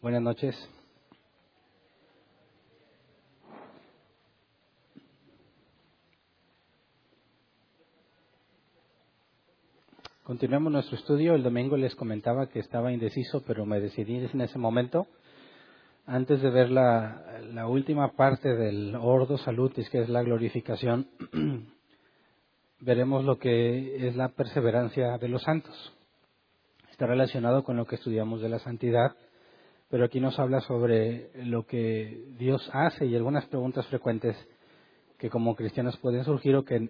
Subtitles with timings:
[0.00, 0.54] Buenas noches.
[10.22, 11.34] Continuamos nuestro estudio.
[11.34, 15.06] El domingo les comentaba que estaba indeciso, pero me decidí en ese momento.
[16.04, 21.08] Antes de ver la, última parte del Ordo Salutis, que es la glorificación,
[22.80, 25.92] veremos lo que es la perseverancia de los santos.
[26.90, 29.16] Está relacionado con lo que estudiamos de la santidad
[29.88, 34.36] pero aquí nos habla sobre lo que Dios hace y algunas preguntas frecuentes
[35.18, 36.88] que como cristianos pueden surgir o que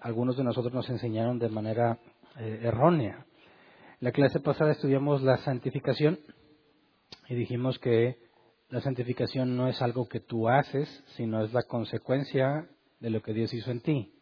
[0.00, 1.98] algunos de nosotros nos enseñaron de manera
[2.38, 3.26] eh, errónea.
[4.00, 6.18] La clase pasada estudiamos la santificación
[7.28, 8.18] y dijimos que
[8.68, 12.68] la santificación no es algo que tú haces, sino es la consecuencia
[13.00, 14.12] de lo que Dios hizo en ti.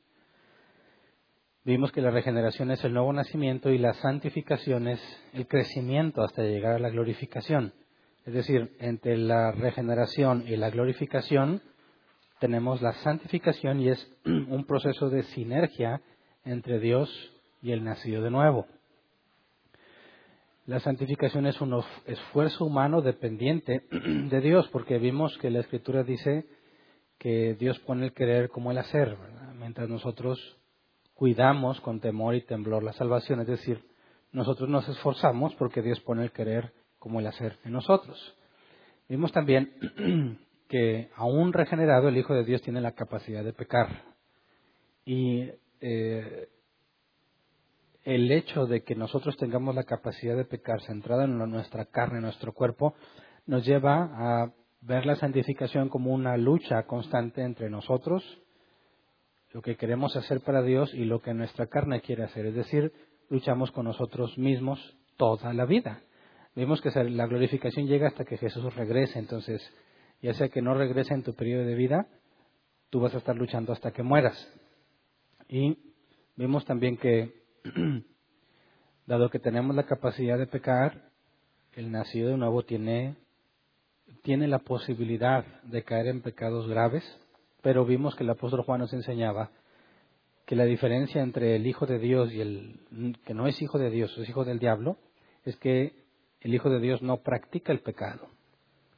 [1.64, 5.00] Vimos que la regeneración es el nuevo nacimiento y la santificación es
[5.32, 7.72] el crecimiento hasta llegar a la glorificación.
[8.26, 11.60] Es decir, entre la regeneración y la glorificación
[12.40, 16.00] tenemos la santificación y es un proceso de sinergia
[16.44, 17.10] entre Dios
[17.62, 18.66] y el nacido de nuevo.
[20.66, 26.46] La santificación es un esfuerzo humano dependiente de Dios, porque vimos que la Escritura dice
[27.18, 29.16] que Dios pone el querer como el hacer,
[29.58, 30.38] mientras nosotros
[31.14, 33.84] cuidamos con temor y temblor la salvación, es decir,
[34.32, 36.72] nosotros nos esforzamos porque Dios pone el querer
[37.04, 38.18] como el hacer en nosotros.
[39.10, 39.74] Vimos también
[40.70, 44.04] que aún regenerado el Hijo de Dios tiene la capacidad de pecar.
[45.04, 45.50] Y
[45.82, 46.48] eh,
[48.04, 52.22] el hecho de que nosotros tengamos la capacidad de pecar centrada en nuestra carne, en
[52.22, 52.94] nuestro cuerpo,
[53.44, 58.24] nos lleva a ver la santificación como una lucha constante entre nosotros,
[59.52, 62.46] lo que queremos hacer para Dios y lo que nuestra carne quiere hacer.
[62.46, 62.94] Es decir,
[63.28, 64.80] luchamos con nosotros mismos
[65.18, 66.00] toda la vida.
[66.54, 69.18] Vemos que la glorificación llega hasta que Jesús regrese.
[69.18, 69.60] Entonces,
[70.22, 72.06] ya sea que no regrese en tu periodo de vida,
[72.90, 74.36] tú vas a estar luchando hasta que mueras.
[75.48, 75.76] Y
[76.36, 77.42] vemos también que,
[79.06, 81.10] dado que tenemos la capacidad de pecar,
[81.72, 83.16] el nacido de nuevo tiene,
[84.22, 87.04] tiene la posibilidad de caer en pecados graves,
[87.62, 89.50] pero vimos que el apóstol Juan nos enseñaba
[90.46, 93.90] que la diferencia entre el Hijo de Dios y el que no es Hijo de
[93.90, 94.98] Dios, es Hijo del Diablo,
[95.44, 96.03] es que
[96.44, 98.28] el Hijo de Dios no practica el pecado.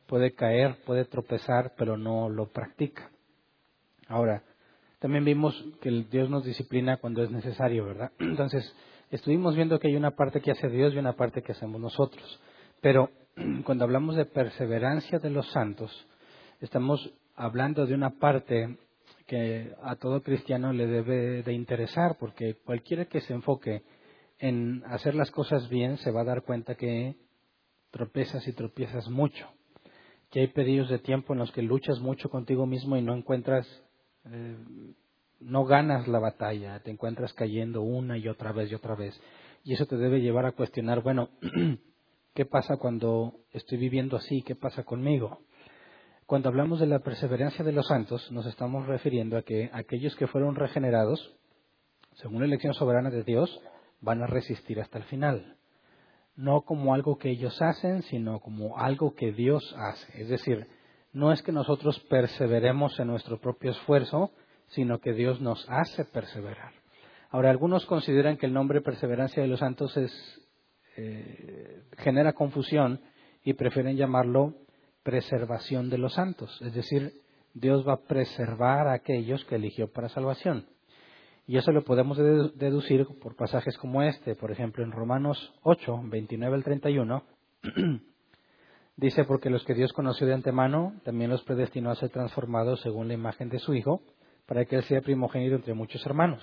[0.08, 3.10] Puede caer, puede tropezar, pero no lo practica.
[4.08, 4.42] Ahora,
[4.98, 8.10] también vimos que Dios nos disciplina cuando es necesario, ¿verdad?
[8.18, 8.74] Entonces,
[9.10, 12.40] estuvimos viendo que hay una parte que hace Dios y una parte que hacemos nosotros.
[12.80, 13.10] Pero
[13.64, 16.06] cuando hablamos de perseverancia de los santos,
[16.60, 18.76] estamos hablando de una parte
[19.28, 23.82] que a todo cristiano le debe de interesar, porque cualquiera que se enfoque
[24.38, 27.14] en hacer las cosas bien se va a dar cuenta que
[27.96, 29.48] tropezas y tropiezas mucho,
[30.30, 33.66] que hay periodos de tiempo en los que luchas mucho contigo mismo y no encuentras,
[34.26, 34.56] eh,
[35.40, 39.18] no ganas la batalla, te encuentras cayendo una y otra vez y otra vez.
[39.64, 41.30] Y eso te debe llevar a cuestionar, bueno,
[42.34, 44.42] ¿qué pasa cuando estoy viviendo así?
[44.42, 45.40] ¿Qué pasa conmigo?
[46.26, 50.26] Cuando hablamos de la perseverancia de los santos, nos estamos refiriendo a que aquellos que
[50.26, 51.34] fueron regenerados,
[52.16, 53.58] según la elección soberana de Dios,
[54.02, 55.55] van a resistir hasta el final
[56.36, 60.22] no como algo que ellos hacen, sino como algo que Dios hace.
[60.22, 60.66] Es decir,
[61.12, 64.30] no es que nosotros perseveremos en nuestro propio esfuerzo,
[64.68, 66.72] sino que Dios nos hace perseverar.
[67.30, 69.96] Ahora, algunos consideran que el nombre perseverancia de los santos
[70.96, 73.00] eh, genera confusión
[73.42, 74.54] y prefieren llamarlo
[75.02, 76.60] preservación de los santos.
[76.62, 77.12] Es decir,
[77.54, 80.66] Dios va a preservar a aquellos que eligió para salvación.
[81.46, 86.56] Y eso lo podemos deducir por pasajes como este, por ejemplo, en Romanos 8, 29
[86.56, 87.22] al 31,
[88.96, 93.06] dice, porque los que Dios conoció de antemano, también los predestinó a ser transformados según
[93.06, 94.02] la imagen de su Hijo,
[94.46, 96.42] para que Él sea primogénito entre muchos hermanos.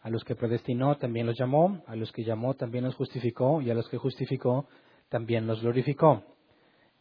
[0.00, 3.70] A los que predestinó también los llamó, a los que llamó también los justificó, y
[3.70, 4.66] a los que justificó
[5.10, 6.22] también los glorificó.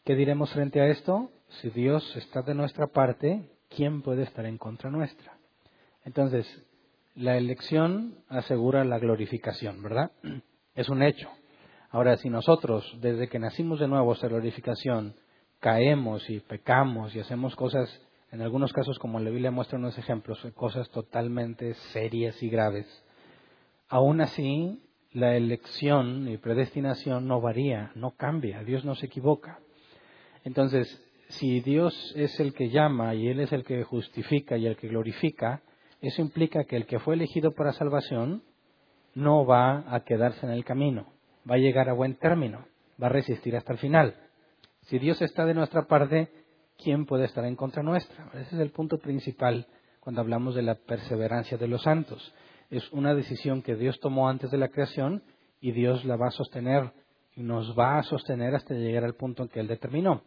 [0.03, 1.31] ¿Qué diremos frente a esto?
[1.61, 5.37] Si Dios está de nuestra parte, ¿quién puede estar en contra nuestra?
[6.03, 6.45] Entonces,
[7.19, 10.11] la elección asegura la glorificación, ¿verdad?
[10.73, 11.29] Es un hecho.
[11.89, 15.15] Ahora, si nosotros, desde que nacimos de nuevo, esta glorificación,
[15.59, 17.89] caemos y pecamos y hacemos cosas,
[18.31, 22.87] en algunos casos, como la Biblia muestra unos ejemplos, cosas totalmente serias y graves,
[23.89, 24.81] aún así,
[25.11, 29.59] la elección y predestinación no varía, no cambia, Dios no se equivoca.
[30.45, 30.87] Entonces,
[31.27, 34.87] si Dios es el que llama y Él es el que justifica y el que
[34.87, 35.63] glorifica,
[36.01, 38.43] eso implica que el que fue elegido para salvación
[39.15, 41.07] no va a quedarse en el camino,
[41.49, 42.65] va a llegar a buen término,
[43.01, 44.15] va a resistir hasta el final.
[44.83, 46.31] Si Dios está de nuestra parte,
[46.81, 48.29] ¿quién puede estar en contra nuestra?
[48.33, 49.67] Ese es el punto principal
[49.99, 52.33] cuando hablamos de la perseverancia de los santos.
[52.69, 55.23] Es una decisión que Dios tomó antes de la creación
[55.59, 56.91] y Dios la va a sostener
[57.35, 60.23] y nos va a sostener hasta llegar al punto en que Él determinó.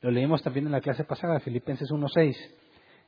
[0.00, 2.34] Lo leímos también en la clase pasada, Filipenses 1.6.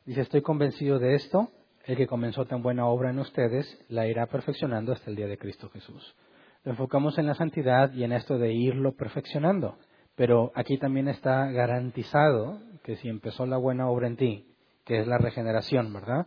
[0.05, 1.49] Dice, estoy convencido de esto,
[1.85, 5.39] el que comenzó tan buena obra en ustedes la irá perfeccionando hasta el día de
[5.39, 6.17] Cristo Jesús.
[6.65, 9.79] Lo enfocamos en la santidad y en esto de irlo perfeccionando.
[10.17, 14.55] Pero aquí también está garantizado que si empezó la buena obra en ti,
[14.85, 16.27] que es la regeneración, ¿verdad?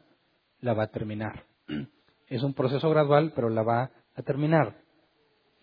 [0.61, 1.43] La va a terminar.
[2.27, 4.77] Es un proceso gradual, pero la va a terminar.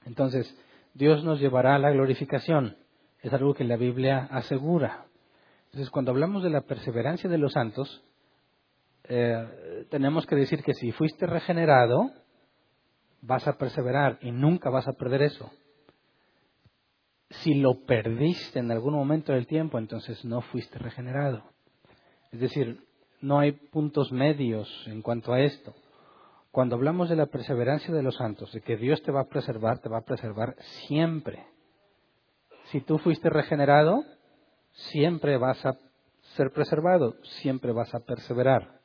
[0.04, 0.56] Entonces,
[0.94, 2.76] Dios nos llevará a la glorificación.
[3.20, 5.06] Es algo que la Biblia asegura.
[5.72, 8.04] Entonces, cuando hablamos de la perseverancia de los santos,
[9.04, 12.10] eh, tenemos que decir que si fuiste regenerado,
[13.22, 15.50] vas a perseverar y nunca vas a perder eso.
[17.30, 21.42] Si lo perdiste en algún momento del tiempo, entonces no fuiste regenerado.
[22.32, 22.84] Es decir,
[23.22, 25.74] no hay puntos medios en cuanto a esto.
[26.50, 29.78] Cuando hablamos de la perseverancia de los santos, de que Dios te va a preservar,
[29.78, 30.54] te va a preservar
[30.86, 31.46] siempre.
[32.64, 34.04] Si tú fuiste regenerado,
[34.72, 35.76] siempre vas a
[36.36, 38.80] ser preservado, siempre vas a perseverar.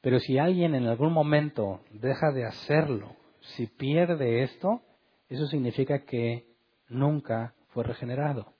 [0.00, 4.82] Pero si alguien en algún momento deja de hacerlo, si pierde esto,
[5.28, 6.46] eso significa que
[6.88, 8.52] nunca fue regenerado.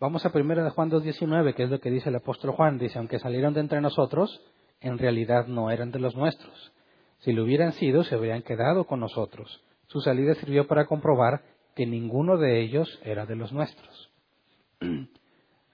[0.00, 2.78] Vamos a primero de Juan 2.19, que es lo que dice el apóstol Juan.
[2.78, 4.42] Dice, aunque salieron de entre nosotros,
[4.80, 6.72] en realidad no eran de los nuestros.
[7.20, 9.62] Si lo hubieran sido, se habrían quedado con nosotros.
[9.86, 11.42] Su salida sirvió para comprobar
[11.76, 14.11] que ninguno de ellos era de los nuestros.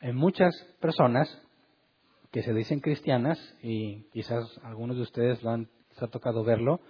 [0.00, 1.28] En muchas personas
[2.30, 5.68] que se dicen cristianas, y quizás algunos de ustedes lo han,
[6.00, 6.80] ha tocado verlo,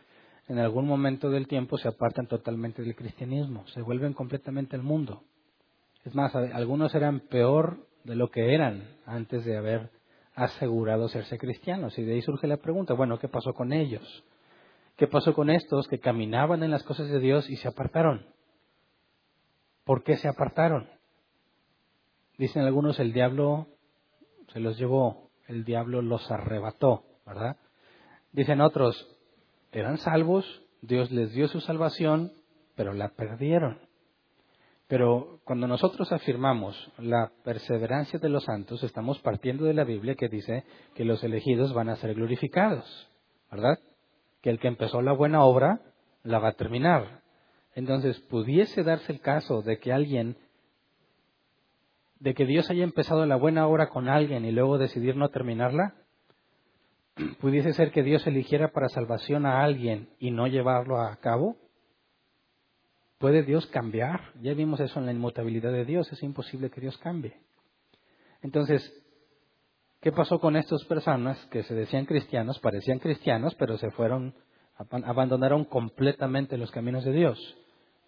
[0.49, 5.23] en algún momento del tiempo se apartan totalmente del cristianismo, se vuelven completamente el mundo.
[6.05, 9.91] Es más, algunos eran peor de lo que eran antes de haber
[10.35, 11.99] asegurado serse cristianos.
[11.99, 14.25] Y de ahí surge la pregunta, bueno, ¿qué pasó con ellos?
[14.97, 18.26] ¿Qué pasó con estos que caminaban en las cosas de Dios y se apartaron?
[19.85, 20.88] ¿Por qué se apartaron?
[22.38, 23.67] Dicen algunos, el diablo
[24.52, 27.56] se los llevó el diablo los arrebató, ¿verdad?
[28.32, 29.08] Dicen otros,
[29.73, 32.32] eran salvos, Dios les dio su salvación,
[32.76, 33.81] pero la perdieron.
[34.87, 40.29] Pero cuando nosotros afirmamos la perseverancia de los santos, estamos partiendo de la Biblia que
[40.29, 40.64] dice
[40.94, 43.08] que los elegidos van a ser glorificados,
[43.50, 43.79] ¿verdad?
[44.43, 45.81] Que el que empezó la buena obra
[46.23, 47.23] la va a terminar.
[47.75, 50.37] Entonces, pudiese darse el caso de que alguien
[52.20, 55.94] de que Dios haya empezado la buena obra con alguien y luego decidir no terminarla?
[57.41, 61.56] ¿Pudiese ser que Dios eligiera para salvación a alguien y no llevarlo a cabo?
[63.19, 64.32] ¿Puede Dios cambiar?
[64.41, 67.37] Ya vimos eso en la inmutabilidad de Dios, es imposible que Dios cambie.
[68.43, 68.93] Entonces,
[70.00, 74.35] ¿qué pasó con estas personas que se decían cristianos, parecían cristianos, pero se fueron,
[74.76, 77.56] abandonaron completamente los caminos de Dios?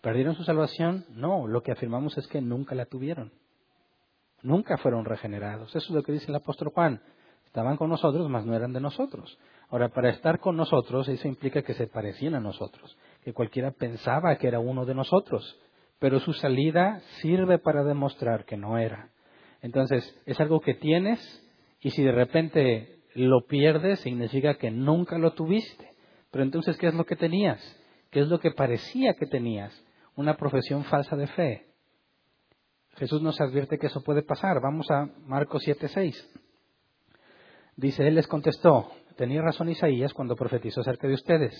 [0.01, 1.05] ¿Perdieron su salvación?
[1.11, 3.33] No, lo que afirmamos es que nunca la tuvieron.
[4.43, 5.69] Nunca fueron regenerados.
[5.71, 7.01] Eso es lo que dice el apóstol Juan.
[7.47, 9.39] Estaban con nosotros, mas no eran de nosotros.
[9.71, 14.37] Ahora, para estar con nosotros, eso implica que se parecían a nosotros, que cualquiera pensaba
[14.37, 15.59] que era uno de nosotros,
[15.99, 19.11] pero su salida sirve para demostrar que no era.
[19.63, 21.21] Entonces, es algo que tienes
[21.81, 25.91] y si de repente lo pierdes, significa que nunca lo tuviste.
[26.31, 27.61] Pero entonces, ¿qué es lo que tenías?
[28.11, 29.73] ¿Qué es lo que parecía que tenías?
[30.15, 31.67] Una profesión falsa de fe.
[33.01, 34.61] Jesús nos advierte que eso puede pasar.
[34.61, 36.23] Vamos a Marcos 7:6.
[37.75, 41.55] Dice, Él les contestó, tenía razón Isaías cuando profetizó acerca de ustedes,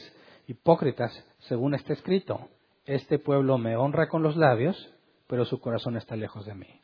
[0.49, 2.51] hipócritas, según está escrito,
[2.85, 4.77] este pueblo me honra con los labios,
[5.29, 6.83] pero su corazón está lejos de mí.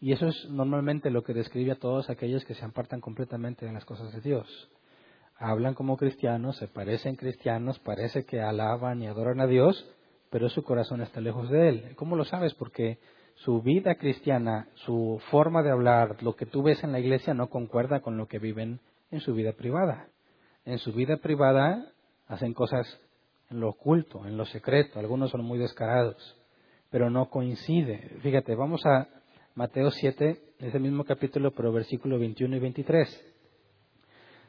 [0.00, 3.72] Y eso es normalmente lo que describe a todos aquellos que se apartan completamente de
[3.72, 4.68] las cosas de Dios.
[5.38, 9.90] Hablan como cristianos, se parecen cristianos, parece que alaban y adoran a Dios,
[10.28, 11.96] pero su corazón está lejos de Él.
[11.96, 12.52] ¿Cómo lo sabes?
[12.52, 12.98] Porque
[13.44, 17.48] su vida cristiana, su forma de hablar, lo que tú ves en la iglesia no
[17.48, 18.80] concuerda con lo que viven
[19.10, 20.08] en su vida privada.
[20.64, 21.92] En su vida privada
[22.26, 23.00] hacen cosas
[23.50, 26.36] en lo oculto, en lo secreto, algunos son muy descarados,
[26.90, 28.18] pero no coincide.
[28.22, 29.08] Fíjate, vamos a
[29.54, 33.34] Mateo 7, ese mismo capítulo, pero versículo 21 y 23.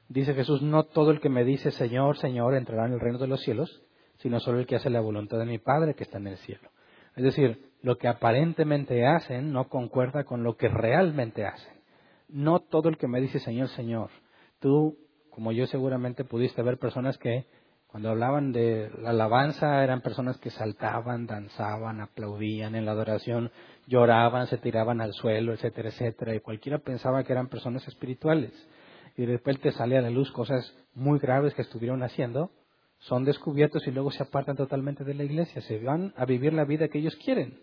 [0.10, 3.28] Dice Jesús, no todo el que me dice Señor, Señor entrará en el reino de
[3.28, 3.84] los cielos,
[4.18, 6.70] sino solo el que hace la voluntad de mi Padre que está en el cielo.
[7.16, 11.74] Es decir, lo que aparentemente hacen no concuerda con lo que realmente hacen.
[12.28, 14.10] No todo el que me dice Señor, Señor.
[14.60, 14.98] Tú,
[15.30, 17.46] como yo seguramente pudiste ver personas que
[17.88, 23.52] Cuando hablaban de la alabanza eran personas que saltaban, danzaban, aplaudían en la adoración,
[23.88, 26.36] lloraban, se tiraban al suelo, etcétera, etcétera.
[26.36, 28.52] Y cualquiera pensaba que eran personas espirituales.
[29.18, 32.52] Y después te sale a la luz cosas muy graves que estuvieron haciendo,
[33.00, 36.66] son descubiertos y luego se apartan totalmente de la iglesia, se van a vivir la
[36.66, 37.58] vida que ellos quieren.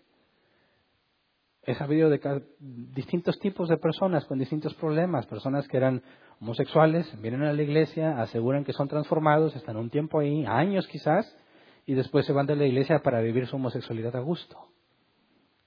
[1.67, 6.01] He sabido de distintos tipos de personas con distintos problemas, personas que eran
[6.39, 11.37] homosexuales, vienen a la iglesia, aseguran que son transformados, están un tiempo ahí, años quizás,
[11.85, 14.57] y después se van de la iglesia para vivir su homosexualidad a gusto.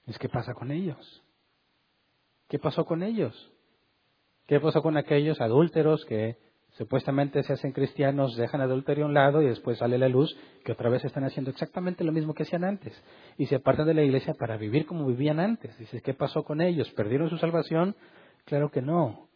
[0.07, 1.23] Es qué pasa con ellos.
[2.49, 3.53] ¿Qué pasó con ellos?
[4.47, 6.39] ¿Qué pasó con aquellos adúlteros que
[6.71, 10.71] supuestamente se hacen cristianos, dejan adulterio a un lado y después sale la luz que
[10.71, 12.93] otra vez están haciendo exactamente lo mismo que hacían antes
[13.37, 15.77] y se apartan de la iglesia para vivir como vivían antes?
[15.77, 16.89] Dices, ¿qué pasó con ellos?
[16.91, 17.95] ¿Perdieron su salvación?
[18.45, 19.27] Claro que no.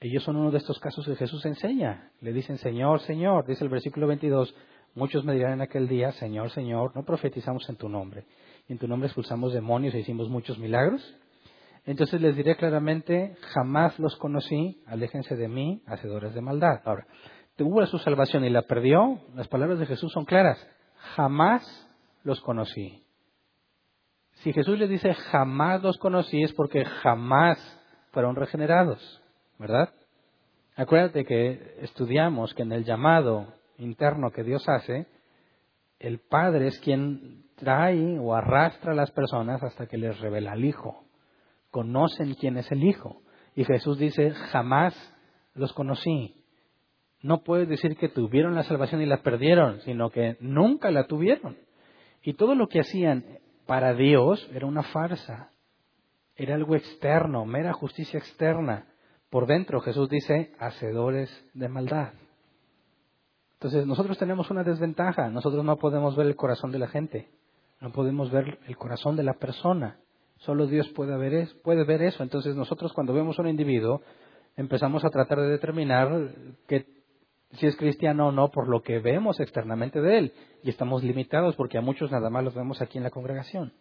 [0.00, 2.12] Ellos son uno de estos casos que Jesús enseña.
[2.20, 4.54] Le dicen, Señor, Señor, dice el versículo 22,
[4.94, 8.24] muchos me dirán en aquel día, Señor, Señor, no profetizamos en tu nombre.
[8.68, 11.02] Y en tu nombre expulsamos demonios e hicimos muchos milagros.
[11.88, 16.82] Entonces les diré claramente, jamás los conocí, aléjense de mí, hacedores de maldad.
[16.84, 17.06] Ahora,
[17.56, 20.58] tuvo su salvación y la perdió, las palabras de Jesús son claras,
[21.16, 21.62] jamás
[22.24, 23.02] los conocí.
[24.42, 27.58] Si Jesús les dice jamás los conocí es porque jamás
[28.12, 29.22] fueron regenerados.
[29.58, 29.88] ¿verdad?
[30.76, 35.06] Acuérdate que estudiamos que en el llamado interno que Dios hace,
[35.98, 40.66] el Padre es quien trae o arrastra a las personas hasta que les revela al
[40.66, 41.07] Hijo.
[41.70, 43.22] Conocen quién es el Hijo.
[43.54, 44.94] Y Jesús dice, jamás
[45.54, 46.44] los conocí.
[47.20, 51.56] No puedes decir que tuvieron la salvación y la perdieron, sino que nunca la tuvieron.
[52.22, 53.24] Y todo lo que hacían
[53.66, 55.50] para Dios era una farsa.
[56.36, 58.86] Era algo externo, mera justicia externa
[59.30, 62.12] por dentro Jesús dice, hacedores de maldad.
[63.54, 67.28] Entonces nosotros tenemos una desventaja, nosotros no podemos ver el corazón de la gente,
[67.80, 69.98] no podemos ver el corazón de la persona,
[70.38, 72.22] solo Dios puede ver, puede ver eso.
[72.22, 74.02] Entonces nosotros cuando vemos a un individuo
[74.56, 76.34] empezamos a tratar de determinar
[76.66, 76.86] que,
[77.52, 81.56] si es cristiano o no por lo que vemos externamente de él y estamos limitados
[81.56, 83.72] porque a muchos nada más los vemos aquí en la congregación.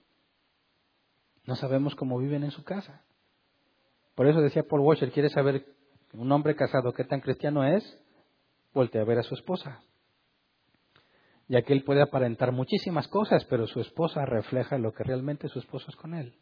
[1.46, 3.02] No sabemos cómo viven en su casa.
[4.16, 5.66] Por eso decía Paul Washer, ¿quiere saber
[6.14, 7.84] un hombre casado qué tan cristiano es?
[8.74, 9.82] Voltea a ver a su esposa.
[11.48, 15.60] Ya que él puede aparentar muchísimas cosas, pero su esposa refleja lo que realmente su
[15.60, 16.36] esposo es con él.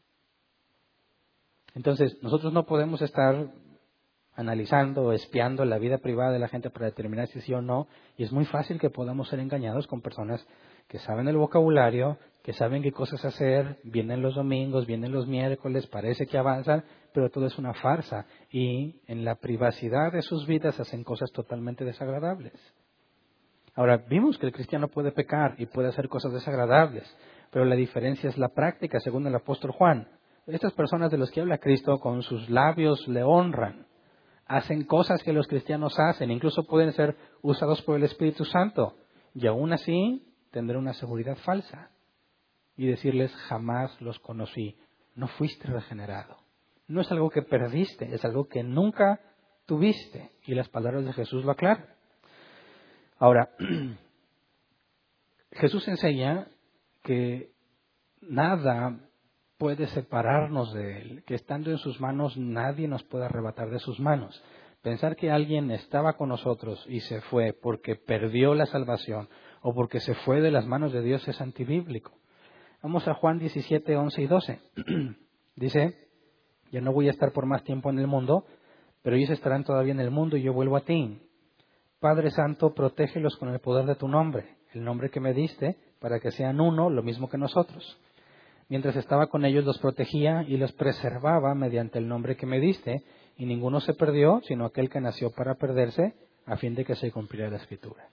[1.76, 3.48] Entonces, nosotros no podemos estar
[4.36, 7.88] analizando o espiando la vida privada de la gente para determinar si sí o no,
[8.18, 10.46] y es muy fácil que podamos ser engañados con personas
[10.88, 15.88] que saben el vocabulario, que saben qué cosas hacer, vienen los domingos, vienen los miércoles,
[15.88, 20.80] parece que avanzan, pero todo es una farsa y en la privacidad de sus vidas
[20.80, 22.54] hacen cosas totalmente desagradables.
[23.74, 27.04] Ahora, vimos que el cristiano puede pecar y puede hacer cosas desagradables,
[27.52, 30.08] pero la diferencia es la práctica, según el apóstol Juan.
[30.48, 33.88] Estas personas de los que habla Cristo con sus labios le honran,
[34.46, 38.96] hacen cosas que los cristianos hacen, incluso pueden ser usados por el Espíritu Santo,
[39.34, 41.90] y aún así tendré una seguridad falsa
[42.78, 44.78] y decirles jamás los conocí.
[45.16, 46.38] No fuiste regenerado.
[46.88, 49.20] No es algo que perdiste, es algo que nunca
[49.66, 50.32] tuviste.
[50.46, 51.88] Y las palabras de Jesús lo aclaran.
[53.18, 53.50] Ahora,
[55.52, 56.48] Jesús enseña
[57.02, 57.52] que
[58.22, 59.00] nada
[59.58, 64.00] puede separarnos de Él, que estando en sus manos nadie nos puede arrebatar de sus
[64.00, 64.44] manos.
[64.82, 69.30] Pensar que alguien estaba con nosotros y se fue porque perdió la salvación
[69.62, 72.12] o porque se fue de las manos de Dios es antibíblico.
[72.84, 74.60] Vamos a Juan 17, 11 y 12.
[75.56, 76.08] Dice,
[76.72, 78.46] yo no voy a estar por más tiempo en el mundo,
[79.02, 81.20] pero ellos estarán todavía en el mundo y yo vuelvo a ti.
[82.00, 86.20] Padre Santo, protégelos con el poder de tu nombre, el nombre que me diste, para
[86.20, 87.98] que sean uno, lo mismo que nosotros.
[88.68, 93.04] Mientras estaba con ellos los protegía y los preservaba mediante el nombre que me diste,
[93.38, 97.12] y ninguno se perdió, sino aquel que nació para perderse, a fin de que se
[97.12, 98.08] cumpliera la escritura.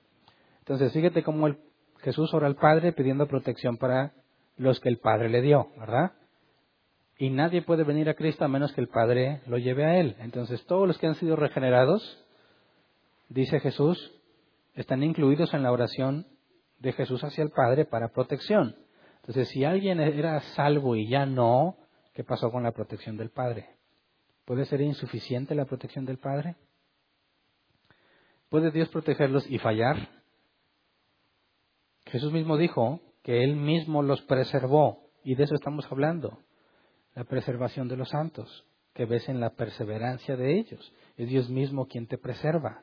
[0.61, 1.59] Entonces, fíjate cómo el,
[2.01, 4.13] Jesús ora al Padre pidiendo protección para
[4.57, 6.13] los que el Padre le dio, ¿verdad?
[7.19, 10.17] Y nadie puede venir a Cristo a menos que el Padre lo lleve a Él.
[10.19, 12.25] Entonces, todos los que han sido regenerados,
[13.29, 14.13] dice Jesús,
[14.75, 16.27] están incluidos en la oración
[16.81, 18.75] de Jesús hacia el Padre para protección.
[19.23, 21.77] Entonces, si alguien era salvo y ya no,
[22.13, 23.77] ¿qué pasó con la protección del Padre?
[24.45, 26.57] ¿Puede ser insuficiente la protección del Padre?
[28.49, 30.09] ¿Puede Dios protegerlos y fallar?
[32.07, 36.41] Jesús mismo dijo que Él mismo los preservó, y de eso estamos hablando,
[37.15, 40.93] la preservación de los santos, que ves en la perseverancia de ellos.
[41.17, 42.83] Es Dios mismo quien te preserva.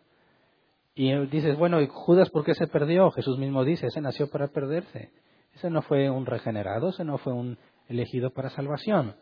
[0.95, 3.11] Y dices, bueno, ¿y Judas por qué se perdió?
[3.11, 5.11] Jesús mismo dice, ese nació para perderse.
[5.55, 9.15] Ese no fue un regenerado, ese no fue un elegido para salvación.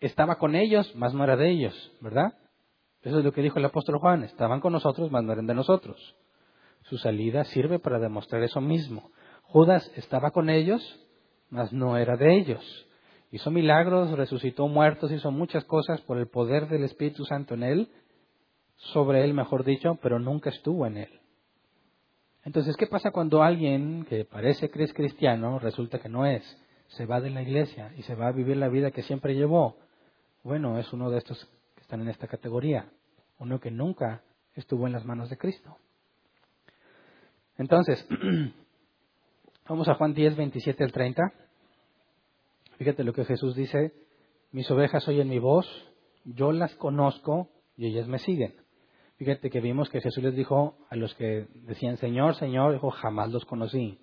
[0.00, 2.34] Estaba con ellos, mas no era de ellos, ¿verdad?
[3.02, 4.24] Eso es lo que dijo el apóstol Juan.
[4.24, 6.16] Estaban con nosotros, mas no eran de nosotros.
[6.82, 9.10] Su salida sirve para demostrar eso mismo.
[9.42, 10.82] Judas estaba con ellos,
[11.50, 12.86] mas no era de ellos.
[13.30, 17.88] Hizo milagros, resucitó muertos, hizo muchas cosas por el poder del Espíritu Santo en él,
[18.76, 21.21] sobre él, mejor dicho, pero nunca estuvo en él.
[22.44, 26.42] Entonces, ¿qué pasa cuando alguien que parece que es cristiano resulta que no es?
[26.88, 29.76] Se va de la iglesia y se va a vivir la vida que siempre llevó.
[30.42, 32.90] Bueno, es uno de estos que están en esta categoría,
[33.38, 34.22] uno que nunca
[34.54, 35.76] estuvo en las manos de Cristo.
[37.58, 38.04] Entonces,
[39.68, 41.22] vamos a Juan 10, 27 al 30.
[42.76, 43.92] Fíjate lo que Jesús dice,
[44.50, 45.66] mis ovejas oyen mi voz,
[46.24, 48.61] yo las conozco y ellas me siguen.
[49.24, 53.30] Fíjate que vimos que Jesús les dijo a los que decían Señor, Señor, dijo, jamás
[53.30, 54.00] los conocí.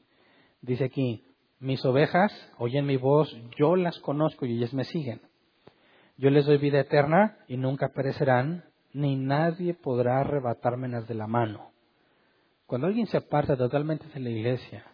[0.62, 1.26] Dice aquí,
[1.60, 5.20] mis ovejas oyen mi voz, yo las conozco y ellas me siguen.
[6.16, 11.72] Yo les doy vida eterna y nunca perecerán, ni nadie podrá arrebatármelas de la mano.
[12.66, 14.86] Cuando alguien se aparta totalmente de la iglesia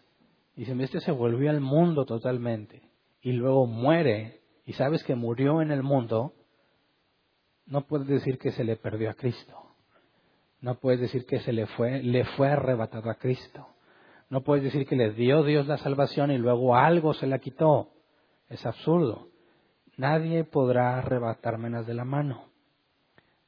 [0.56, 2.82] y se este se volvió al mundo totalmente
[3.22, 6.34] y luego muere y sabes que murió en el mundo,
[7.68, 9.65] no puedes decir que se le perdió a Cristo.
[10.66, 13.68] No puedes decir que se le fue, le fue arrebatado a Cristo.
[14.32, 17.92] No puedes decir que le dio Dios la salvación y luego algo se la quitó.
[18.50, 19.28] Es absurdo.
[19.96, 22.46] Nadie podrá arrebatármelas de la mano.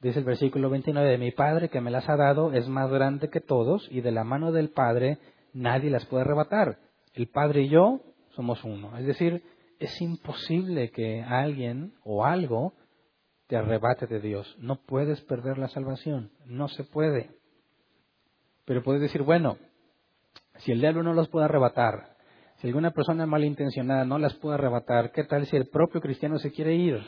[0.00, 3.30] Dice el versículo 29, de mi Padre que me las ha dado es más grande
[3.30, 5.18] que todos y de la mano del Padre
[5.52, 6.78] nadie las puede arrebatar.
[7.14, 7.98] El Padre y yo
[8.36, 8.96] somos uno.
[8.96, 9.42] Es decir,
[9.80, 12.74] es imposible que alguien o algo
[13.48, 14.56] te arrebate de Dios.
[14.60, 17.30] No puedes perder la salvación, no se puede.
[18.64, 19.56] Pero puedes decir, bueno,
[20.58, 22.16] si el diablo no los puede arrebatar,
[22.58, 26.52] si alguna persona malintencionada no las puede arrebatar, ¿qué tal si el propio cristiano se
[26.52, 27.00] quiere ir?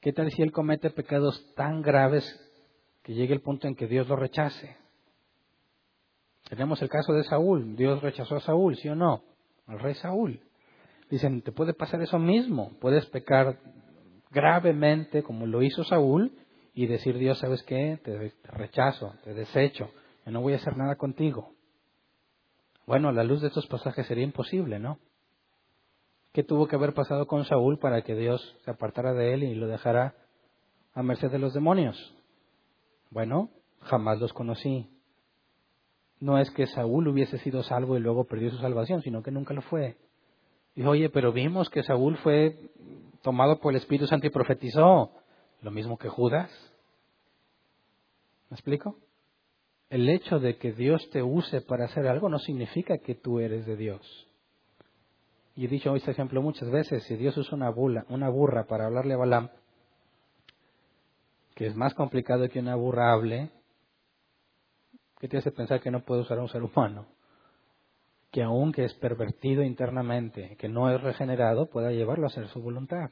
[0.00, 2.24] ¿Qué tal si él comete pecados tan graves
[3.02, 4.76] que llegue el punto en que Dios lo rechace?
[6.48, 7.76] Tenemos el caso de Saúl.
[7.76, 9.22] Dios rechazó a Saúl, ¿sí o no?
[9.66, 10.40] Al rey Saúl.
[11.08, 12.72] Dicen, te puede pasar eso mismo.
[12.80, 13.58] Puedes pecar
[14.30, 16.32] gravemente como lo hizo Saúl
[16.74, 17.98] y decir Dios, ¿sabes qué?
[18.02, 19.90] Te, rechazo, te desecho,
[20.24, 21.52] yo no voy a hacer nada contigo.
[22.86, 24.98] Bueno, a la luz de estos pasajes sería imposible, ¿no?
[26.32, 29.54] ¿Qué tuvo que haber pasado con Saúl para que Dios se apartara de él y
[29.54, 30.14] lo dejara
[30.94, 32.14] a merced de los demonios?
[33.10, 34.88] Bueno, jamás los conocí.
[36.20, 39.54] No es que Saúl hubiese sido salvo y luego perdió su salvación, sino que nunca
[39.54, 39.96] lo fue.
[40.76, 42.70] Dijo, oye, pero vimos que Saúl fue
[43.22, 45.12] tomado por el Espíritu Santo y profetizó.
[45.62, 46.50] Lo mismo que Judas.
[48.48, 48.96] ¿Me explico?
[49.90, 53.66] El hecho de que Dios te use para hacer algo no significa que tú eres
[53.66, 54.26] de Dios.
[55.56, 58.86] Y he dicho este ejemplo muchas veces, si Dios usa una, bula, una burra para
[58.86, 59.50] hablarle a Balaam,
[61.54, 63.50] que es más complicado que una burra hable,
[65.18, 67.06] ¿qué te hace pensar que no puede usar a un ser humano?
[68.30, 73.10] Que aunque es pervertido internamente, que no es regenerado, pueda llevarlo a hacer su voluntad.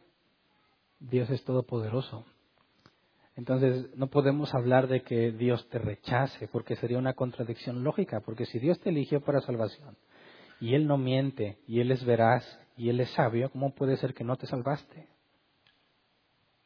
[1.00, 2.24] Dios es todopoderoso.
[3.36, 8.46] Entonces, no podemos hablar de que Dios te rechace, porque sería una contradicción lógica, porque
[8.46, 9.96] si Dios te eligió para salvación,
[10.60, 12.44] y Él no miente, y Él es veraz,
[12.76, 15.06] y Él es sabio, ¿cómo puede ser que no te salvaste?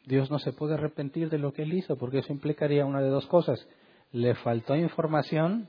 [0.07, 3.09] Dios no se puede arrepentir de lo que Él hizo, porque eso implicaría una de
[3.09, 3.67] dos cosas.
[4.11, 5.69] Le faltó información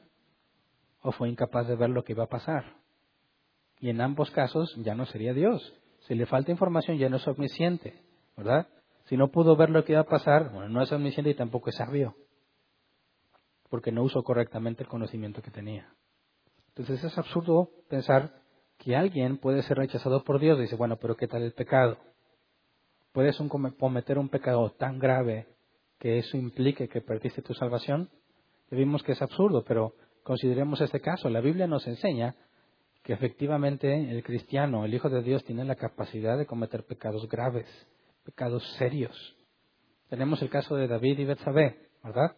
[1.03, 2.77] o fue incapaz de ver lo que iba a pasar.
[3.79, 5.73] Y en ambos casos ya no sería Dios.
[6.07, 8.01] Si le falta información ya no es omnisciente,
[8.35, 8.67] ¿verdad?
[9.05, 11.69] Si no pudo ver lo que iba a pasar, bueno, no es omnisciente y tampoco
[11.69, 12.15] es sabio,
[13.69, 15.93] porque no usó correctamente el conocimiento que tenía.
[16.69, 18.33] Entonces es absurdo pensar
[18.77, 20.57] que alguien puede ser rechazado por Dios.
[20.57, 21.97] Dice, bueno, pero ¿qué tal el pecado?
[23.11, 23.37] ¿Puedes
[23.77, 25.47] cometer un pecado tan grave
[25.99, 28.09] que eso implique que perdiste tu salvación?
[28.71, 31.29] vimos que es absurdo, pero Consideremos este caso.
[31.29, 32.35] La Biblia nos enseña
[33.03, 37.67] que efectivamente el cristiano, el Hijo de Dios, tiene la capacidad de cometer pecados graves,
[38.23, 39.35] pecados serios.
[40.09, 42.35] Tenemos el caso de David y Betsabé, ¿verdad?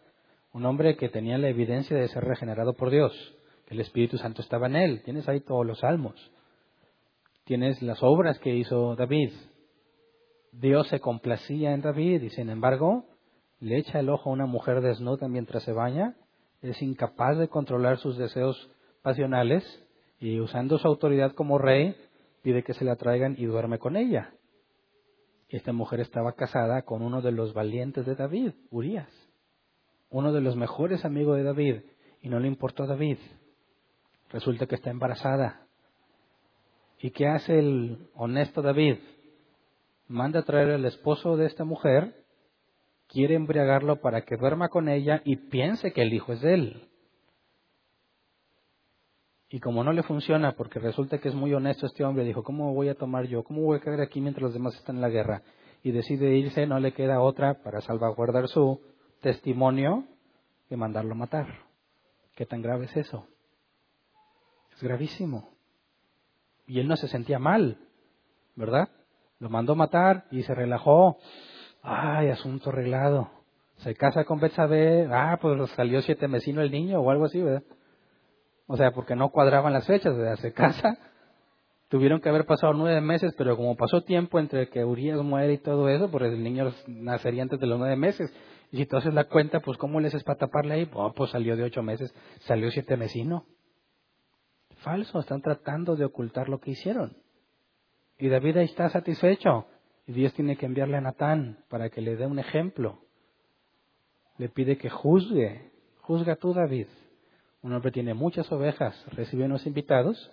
[0.52, 3.12] Un hombre que tenía la evidencia de ser regenerado por Dios,
[3.66, 5.02] que el Espíritu Santo estaba en él.
[5.04, 6.32] Tienes ahí todos los salmos.
[7.44, 9.30] Tienes las obras que hizo David.
[10.50, 13.04] Dios se complacía en David y sin embargo
[13.60, 16.16] le echa el ojo a una mujer desnuda mientras se baña
[16.70, 18.70] es incapaz de controlar sus deseos
[19.02, 19.64] pasionales
[20.18, 21.96] y usando su autoridad como rey
[22.42, 24.32] pide que se la traigan y duerme con ella.
[25.48, 29.08] Esta mujer estaba casada con uno de los valientes de David, Urias,
[30.10, 31.82] uno de los mejores amigos de David,
[32.20, 33.18] y no le importó a David.
[34.30, 35.66] Resulta que está embarazada.
[36.98, 38.96] ¿Y qué hace el honesto David?
[40.08, 42.24] Manda a traer al esposo de esta mujer,
[43.16, 46.88] quiere embriagarlo para que duerma con ella y piense que el hijo es de él.
[49.48, 52.74] Y como no le funciona, porque resulta que es muy honesto este hombre, dijo, ¿cómo
[52.74, 53.42] voy a tomar yo?
[53.42, 55.40] ¿Cómo voy a quedar aquí mientras los demás están en la guerra?
[55.82, 58.82] Y decide irse, no le queda otra para salvaguardar su
[59.22, 60.04] testimonio
[60.68, 61.46] que mandarlo a matar.
[62.34, 63.26] ¿Qué tan grave es eso?
[64.74, 65.54] Es gravísimo.
[66.66, 67.78] Y él no se sentía mal,
[68.56, 68.90] ¿verdad?
[69.38, 71.16] Lo mandó a matar y se relajó.
[71.88, 73.30] Ay, asunto arreglado.
[73.76, 77.62] Se casa con Betsabé, ah, pues salió siete mesino el niño o algo así, ¿verdad?
[78.66, 80.34] O sea, porque no cuadraban las fechas, ¿verdad?
[80.36, 80.98] Se casa.
[81.88, 85.58] Tuvieron que haber pasado nueve meses, pero como pasó tiempo entre que Urias muere y
[85.58, 88.34] todo eso, pues el niño nacería antes de los nueve meses.
[88.72, 90.90] Y si tú haces la cuenta, pues ¿cómo les es para taparle ahí?
[90.92, 93.46] Oh, pues salió de ocho meses, salió siete mesino.
[94.78, 97.16] Falso, están tratando de ocultar lo que hicieron.
[98.18, 99.66] Y David ahí está satisfecho.
[100.06, 103.00] Y Dios tiene que enviarle a Natán para que le dé un ejemplo.
[104.38, 105.72] Le pide que juzgue.
[106.02, 106.86] Juzga tú, David.
[107.62, 110.30] Un hombre tiene muchas ovejas, recibe unos invitados,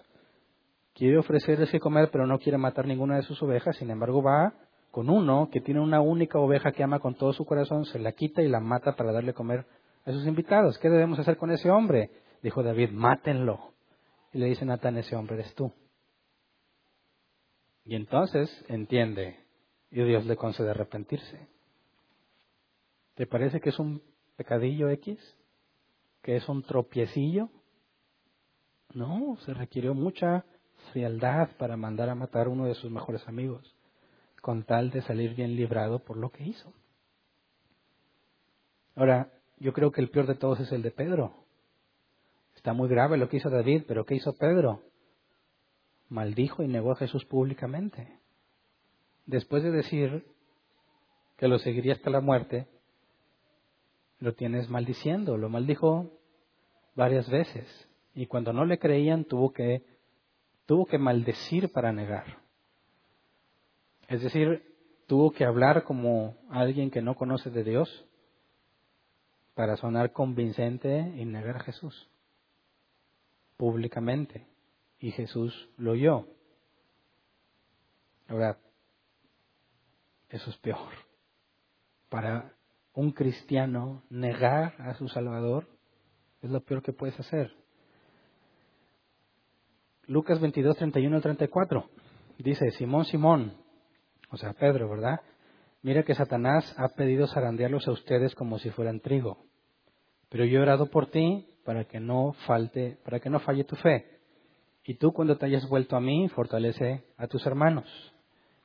[0.93, 3.75] quiere ofrecerles que comer, pero no quiere matar ninguna de sus ovejas.
[3.77, 4.53] Sin embargo, va
[4.91, 8.11] con uno que tiene una única oveja que ama con todo su corazón, se la
[8.11, 9.65] quita y la mata para darle comer
[10.05, 10.77] a sus invitados.
[10.77, 12.11] ¿Qué debemos hacer con ese hombre?
[12.43, 13.73] Dijo David, mátenlo.
[14.31, 15.71] Y le dice Natán, ese hombre eres tú.
[17.83, 19.42] Y entonces entiende
[19.93, 21.47] y Dios le concede arrepentirse.
[23.13, 24.01] ¿Te parece que es un
[24.35, 25.19] pecadillo X?
[26.23, 27.49] ¿Que es un tropiecillo?
[28.95, 30.45] No, se requirió mucha
[30.91, 33.75] frialdad para mandar a matar a uno de sus mejores amigos,
[34.41, 36.73] con tal de salir bien librado por lo que hizo.
[38.95, 41.35] Ahora, yo creo que el peor de todos es el de Pedro.
[42.55, 44.81] Está muy grave lo que hizo David, pero ¿qué hizo Pedro?
[46.09, 48.22] Maldijo y negó a Jesús públicamente
[49.25, 50.25] después de decir
[51.37, 52.67] que lo seguiría hasta la muerte,
[54.19, 56.11] lo tienes maldiciendo, lo maldijo
[56.95, 57.67] varias veces.
[58.15, 59.83] Y cuando no le creían, tuvo que,
[60.65, 62.37] tuvo que maldecir para negar.
[64.07, 64.63] Es decir,
[65.07, 68.05] tuvo que hablar como alguien que no conoce de Dios
[69.55, 72.07] para sonar convincente y negar a Jesús
[73.57, 74.45] públicamente.
[74.99, 76.27] Y Jesús lo oyó.
[78.27, 78.57] Ahora,
[80.33, 80.89] eso es peor.
[82.09, 82.53] Para
[82.93, 85.67] un cristiano negar a su Salvador
[86.41, 87.53] es lo peor que puedes hacer.
[90.07, 91.89] Lucas 22, 31 al 34
[92.39, 93.53] dice, Simón, Simón,
[94.31, 95.21] o sea, Pedro, ¿verdad?
[95.83, 99.37] Mira que Satanás ha pedido zarandearlos a ustedes como si fueran trigo.
[100.29, 103.75] Pero yo he orado por ti para que no falte, para que no falle tu
[103.75, 104.19] fe.
[104.83, 108.12] Y tú cuando te hayas vuelto a mí, fortalece a tus hermanos.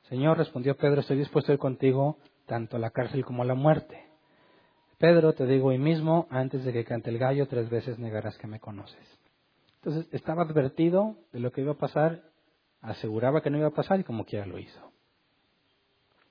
[0.09, 2.17] Señor, respondió Pedro, estoy dispuesto a ir contigo
[2.47, 4.05] tanto a la cárcel como a la muerte.
[4.97, 8.47] Pedro, te digo hoy mismo, antes de que cante el gallo, tres veces negarás que
[8.47, 9.19] me conoces.
[9.75, 12.23] Entonces, estaba advertido de lo que iba a pasar,
[12.81, 14.91] aseguraba que no iba a pasar y como quiera lo hizo.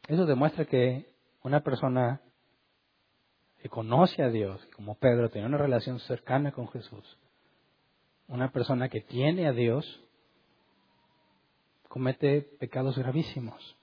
[0.09, 1.07] Eso demuestra que
[1.45, 2.21] una persona
[3.63, 7.17] que conoce a Dios, como Pedro, tiene una relación cercana con Jesús,
[8.27, 10.03] una persona que tiene a Dios,
[11.99, 13.77] comete pecados gravísimos.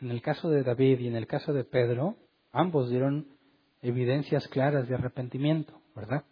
[0.00, 2.16] En el caso de David y en el caso de Pedro,
[2.50, 3.28] ambos dieron
[3.80, 6.24] evidencias claras de arrepentimiento, ¿verdad?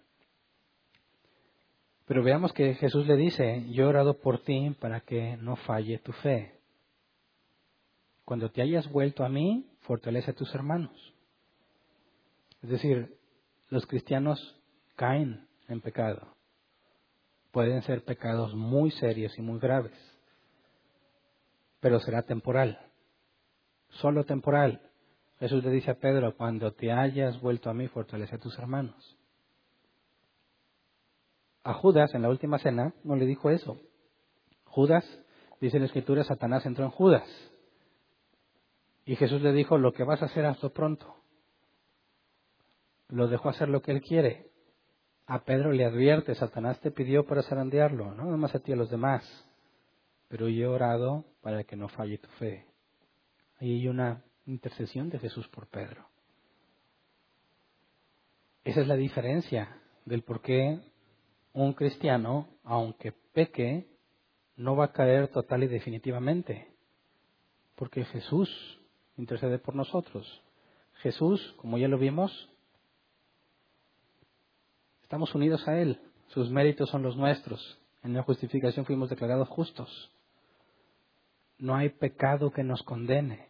[2.07, 5.99] Pero veamos que Jesús le dice, yo he orado por ti para que no falle
[5.99, 6.59] tu fe.
[8.25, 11.15] Cuando te hayas vuelto a mí, fortalece a tus hermanos.
[12.65, 13.17] Es decir,
[13.69, 14.61] los cristianos
[14.97, 16.35] caen en pecado
[17.51, 19.93] pueden ser pecados muy serios y muy graves,
[21.81, 22.79] pero será temporal,
[23.89, 24.81] solo temporal.
[25.39, 29.17] Jesús le dice a Pedro, cuando te hayas vuelto a mí, fortalece a tus hermanos.
[31.65, 33.81] A Judas, en la última cena, no le dijo eso.
[34.65, 35.05] Judas,
[35.61, 37.29] dice en la escritura, Satanás entró en Judas.
[39.07, 41.17] Y Jesús le dijo, lo que vas a hacer, hazlo pronto.
[43.09, 44.50] Lo dejó hacer lo que él quiere
[45.31, 48.91] a Pedro le advierte, Satanás te pidió para zarandearlo, no más a ti a los
[48.91, 49.23] demás,
[50.27, 52.67] pero yo he orado para que no falle tu fe.
[53.61, 56.05] Ahí hay una intercesión de Jesús por Pedro.
[58.65, 60.81] Esa es la diferencia del por qué
[61.53, 63.87] un cristiano, aunque peque,
[64.57, 66.67] no va a caer total y definitivamente.
[67.77, 68.51] Porque Jesús
[69.17, 70.43] intercede por nosotros.
[71.03, 72.50] Jesús, como ya lo vimos,
[75.11, 75.99] Estamos unidos a Él.
[76.29, 77.81] Sus méritos son los nuestros.
[78.05, 80.09] En la justificación fuimos declarados justos.
[81.59, 83.49] No hay pecado que nos condene.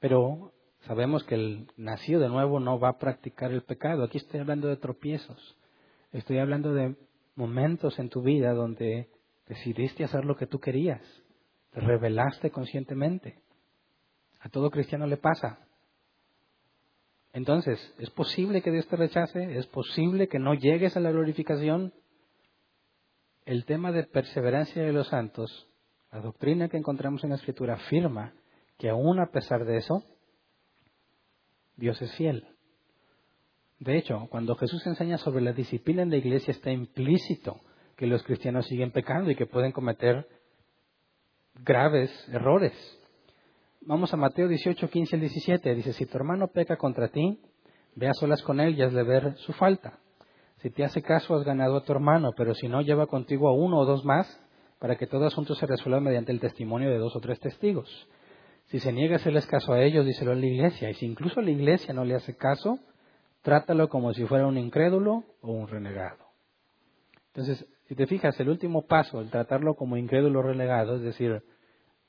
[0.00, 0.50] Pero
[0.88, 4.02] sabemos que el nacido de nuevo no va a practicar el pecado.
[4.02, 5.56] Aquí estoy hablando de tropiezos.
[6.10, 6.96] Estoy hablando de
[7.36, 9.08] momentos en tu vida donde
[9.46, 11.00] decidiste hacer lo que tú querías.
[11.70, 13.38] Te rebelaste conscientemente.
[14.40, 15.60] A todo cristiano le pasa.
[17.36, 19.58] Entonces, ¿es posible que Dios te rechace?
[19.58, 21.92] ¿Es posible que no llegues a la glorificación?
[23.44, 25.68] El tema de perseverancia de los santos,
[26.10, 28.32] la doctrina que encontramos en la Escritura afirma
[28.78, 30.02] que aún a pesar de eso,
[31.76, 32.48] Dios es fiel.
[33.80, 37.60] De hecho, cuando Jesús enseña sobre la disciplina en la iglesia está implícito
[37.96, 40.26] que los cristianos siguen pecando y que pueden cometer
[41.56, 42.72] graves errores.
[43.88, 45.74] Vamos a Mateo 18, 15 al 17.
[45.76, 47.38] Dice, si tu hermano peca contra ti,
[47.94, 50.00] ve a solas con él y has de ver su falta.
[50.56, 53.54] Si te hace caso, has ganado a tu hermano, pero si no, lleva contigo a
[53.54, 54.26] uno o dos más,
[54.80, 58.08] para que todo asunto se resuelva mediante el testimonio de dos o tres testigos.
[58.64, 60.90] Si se niega a hacerles caso a ellos, díselo a la iglesia.
[60.90, 62.80] Y si incluso la iglesia no le hace caso,
[63.42, 66.24] trátalo como si fuera un incrédulo o un renegado.
[67.28, 71.40] Entonces, si te fijas, el último paso, el tratarlo como incrédulo o renegado, es decir,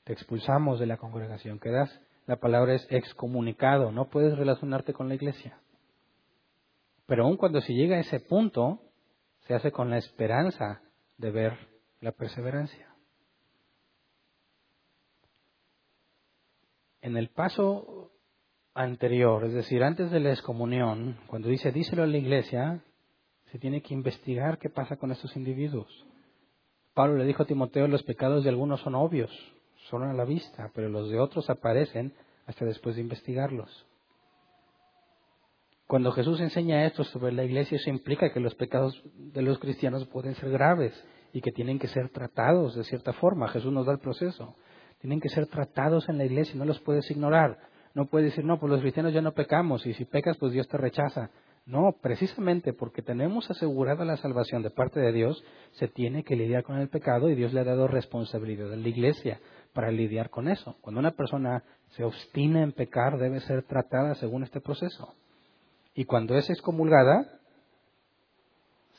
[0.08, 5.14] te expulsamos de la congregación, quedas, la palabra es excomunicado, no puedes relacionarte con la
[5.14, 5.60] iglesia.
[7.04, 8.80] Pero aun cuando se llega a ese punto,
[9.46, 10.80] se hace con la esperanza
[11.18, 11.58] de ver
[12.00, 12.88] la perseverancia.
[17.02, 18.10] En el paso
[18.72, 22.82] anterior, es decir, antes de la excomunión, cuando dice díselo a la iglesia,
[23.52, 26.06] se tiene que investigar qué pasa con estos individuos.
[26.94, 29.30] Pablo le dijo a Timoteo, los pecados de algunos son obvios,
[29.88, 32.14] son a la vista, pero los de otros aparecen
[32.46, 33.86] hasta después de investigarlos.
[35.86, 40.06] Cuando Jesús enseña esto sobre la iglesia, eso implica que los pecados de los cristianos
[40.06, 40.92] pueden ser graves
[41.32, 43.48] y que tienen que ser tratados de cierta forma.
[43.48, 44.54] Jesús nos da el proceso
[45.00, 47.58] tienen que ser tratados en la iglesia, no los puedes ignorar.
[47.94, 50.68] No puedes decir, no, pues los cristianos ya no pecamos y si pecas, pues Dios
[50.68, 51.30] te rechaza.
[51.66, 56.62] No, precisamente porque tenemos asegurada la salvación de parte de Dios, se tiene que lidiar
[56.62, 59.40] con el pecado y Dios le ha dado responsabilidad a la iglesia
[59.78, 60.74] para lidiar con eso.
[60.80, 65.14] Cuando una persona se obstina en pecar, debe ser tratada según este proceso.
[65.94, 67.38] Y cuando es excomulgada,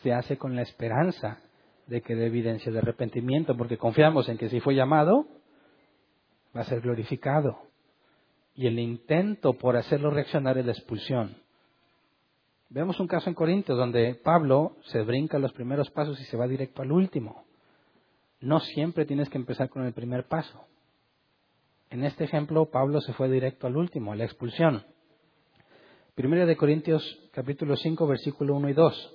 [0.02, 1.40] se hace con la esperanza
[1.88, 5.28] de que dé evidencia de arrepentimiento, porque confiamos en que si fue llamado,
[6.56, 7.58] va a ser glorificado.
[8.56, 11.36] Y el intento por hacerlo reaccionar es la expulsión.
[12.70, 16.48] Vemos un caso en Corintios donde Pablo se brinca los primeros pasos y se va
[16.48, 17.49] directo al último.
[18.42, 20.66] No siempre tienes que empezar con el primer paso.
[21.90, 24.84] En este ejemplo, Pablo se fue directo al último, la expulsión.
[26.16, 29.14] Primera de Corintios capítulo 5, versículo 1 y 2.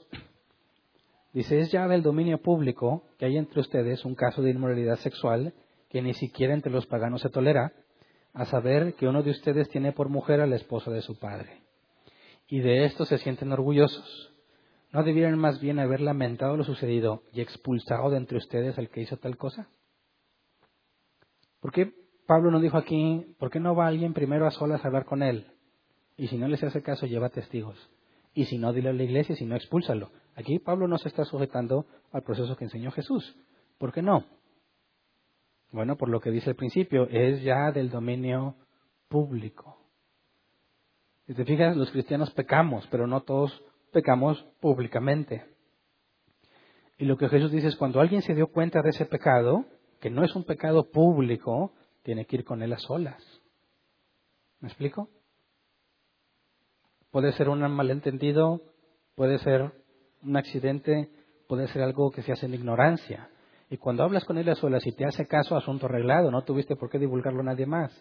[1.33, 5.55] Dice, es ya del dominio público que hay entre ustedes un caso de inmoralidad sexual
[5.89, 7.73] que ni siquiera entre los paganos se tolera,
[8.33, 11.63] a saber que uno de ustedes tiene por mujer a la esposa de su padre.
[12.49, 14.34] Y de esto se sienten orgullosos.
[14.95, 19.01] ¿No debieran más bien haber lamentado lo sucedido y expulsado de entre ustedes al que
[19.01, 19.69] hizo tal cosa?
[21.61, 21.93] ¿Por qué
[22.29, 25.25] Pablo no dijo aquí, ¿por qué no va alguien primero a solas a hablar con
[25.25, 25.49] él?
[26.17, 27.77] Y si no les hace caso, lleva testigos.
[28.35, 30.13] Y si no, dile a la iglesia, y si no, expúlsalo.
[30.37, 33.37] Aquí Pablo no se está sujetando al proceso que enseñó Jesús.
[33.79, 34.25] ¿Por qué no?
[35.73, 38.55] Bueno, por lo que dice el principio, es ya del dominio
[39.09, 39.77] público.
[41.27, 43.61] Si te fijas, los cristianos pecamos, pero no todos
[43.95, 45.45] pecamos públicamente.
[46.99, 49.65] Y lo que Jesús dice es, cuando alguien se dio cuenta de ese pecado,
[50.01, 53.23] que no es un pecado público, tiene que ir con él a solas.
[54.61, 55.09] ¿Me explico?
[57.11, 58.61] Puede ser un malentendido,
[59.15, 59.73] puede ser
[60.23, 61.11] un accidente,
[61.49, 63.31] puede ser algo que se hace en ignorancia.
[63.71, 66.77] Y cuando hablas con él a solas y te hace caso, asunto arreglado, no tuviste
[66.77, 67.93] por qué divulgarlo a nadie más.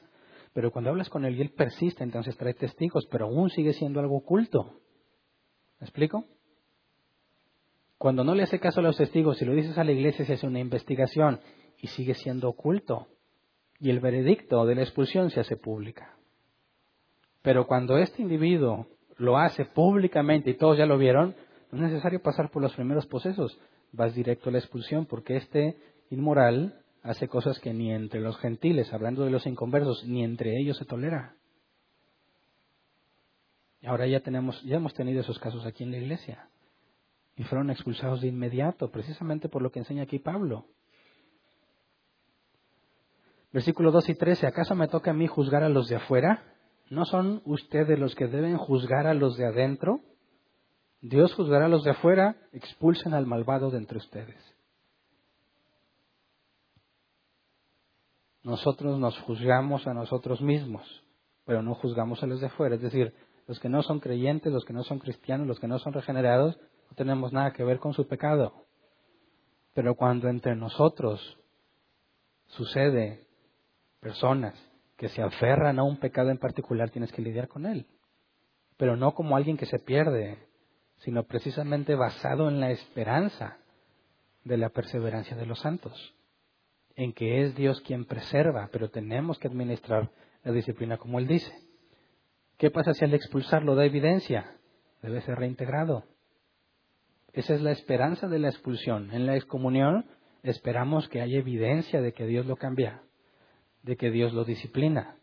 [0.54, 4.00] Pero cuando hablas con él y él persiste, entonces trae testigos, pero aún sigue siendo
[4.00, 4.82] algo oculto.
[5.84, 6.24] ¿Me explico?
[7.98, 10.32] Cuando no le hace caso a los testigos y lo dices a la iglesia, se
[10.32, 11.42] hace una investigación
[11.78, 13.08] y sigue siendo oculto.
[13.82, 16.16] Y el veredicto de la expulsión se hace pública.
[17.42, 21.36] Pero cuando este individuo lo hace públicamente y todos ya lo vieron,
[21.70, 23.60] no es necesario pasar por los primeros procesos
[23.92, 25.76] vas directo a la expulsión, porque este
[26.12, 30.78] inmoral hace cosas que ni entre los gentiles, hablando de los inconversos, ni entre ellos
[30.78, 31.36] se tolera.
[33.84, 36.48] Y ahora ya tenemos, ya hemos tenido esos casos aquí en la iglesia.
[37.36, 40.68] Y fueron expulsados de inmediato, precisamente por lo que enseña aquí Pablo.
[43.52, 46.46] Versículo 2 y 13, ¿acaso me toca a mí juzgar a los de afuera?
[46.90, 50.00] ¿No son ustedes los que deben juzgar a los de adentro?
[51.02, 54.42] Dios juzgará a los de afuera, expulsen al malvado de entre ustedes.
[58.44, 61.04] Nosotros nos juzgamos a nosotros mismos,
[61.46, 62.76] pero no juzgamos a los de afuera.
[62.76, 63.14] Es decir,
[63.48, 66.58] los que no son creyentes, los que no son cristianos, los que no son regenerados,
[66.90, 68.66] no tenemos nada que ver con su pecado.
[69.74, 71.38] Pero cuando entre nosotros
[72.48, 73.28] sucede
[74.00, 74.54] personas
[74.98, 77.88] que se aferran a un pecado en particular, tienes que lidiar con él.
[78.78, 80.38] Pero no como alguien que se pierde,
[80.98, 83.58] sino precisamente basado en la esperanza
[84.44, 86.14] de la perseverancia de los santos,
[86.96, 90.12] en que es Dios quien preserva, pero tenemos que administrar
[90.44, 91.54] la disciplina como Él dice.
[92.58, 94.58] ¿Qué pasa si al expulsarlo da evidencia?
[95.02, 96.04] Debe ser reintegrado.
[97.34, 99.12] Esa es la esperanza de la expulsión.
[99.12, 100.06] En la excomunión
[100.44, 103.02] esperamos que haya evidencia de que Dios lo cambia,
[103.82, 105.18] de que Dios lo disciplina.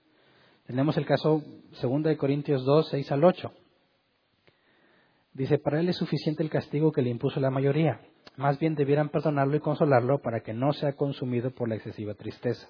[0.66, 1.42] Tenemos el caso
[1.80, 3.52] 2 de Corintios 2, 6 al 8.
[5.32, 8.00] Dice, para él es suficiente el castigo que le impuso la mayoría.
[8.36, 12.68] Más bien debieran perdonarlo y consolarlo para que no sea consumido por la excesiva tristeza.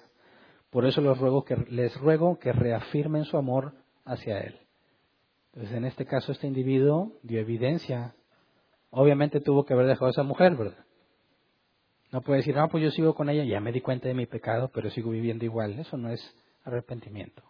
[0.69, 3.73] Por eso les ruego que reafirmen su amor
[4.05, 4.59] hacia él.
[5.53, 8.15] Entonces, en este caso, este individuo dio evidencia
[8.91, 10.85] Obviamente tuvo que haber dejado a esa mujer, ¿verdad?
[12.11, 14.25] No puede decir, no, pues yo sigo con ella, ya me di cuenta de mi
[14.25, 15.79] pecado, pero sigo viviendo igual.
[15.79, 16.21] Eso no es
[16.65, 17.41] arrepentimiento.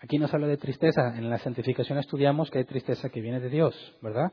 [0.00, 1.16] Aquí nos habla de tristeza.
[1.16, 4.32] En la santificación estudiamos que hay tristeza que viene de Dios, ¿verdad?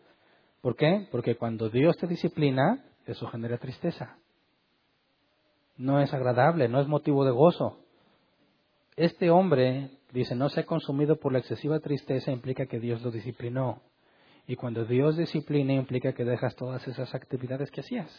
[0.61, 1.07] ¿Por qué?
[1.11, 4.17] Porque cuando Dios te disciplina, eso genera tristeza.
[5.77, 7.79] No es agradable, no es motivo de gozo.
[8.97, 13.11] Este hombre, dice, no se ha consumido por la excesiva tristeza, implica que Dios lo
[13.11, 13.83] disciplinó.
[14.47, 18.11] Y cuando Dios disciplina implica que dejas todas esas actividades que hacías.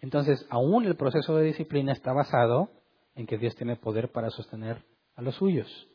[0.00, 2.70] Entonces, aún el proceso de disciplina está basado
[3.16, 4.84] en que Dios tiene poder para sostener
[5.16, 5.88] a los suyos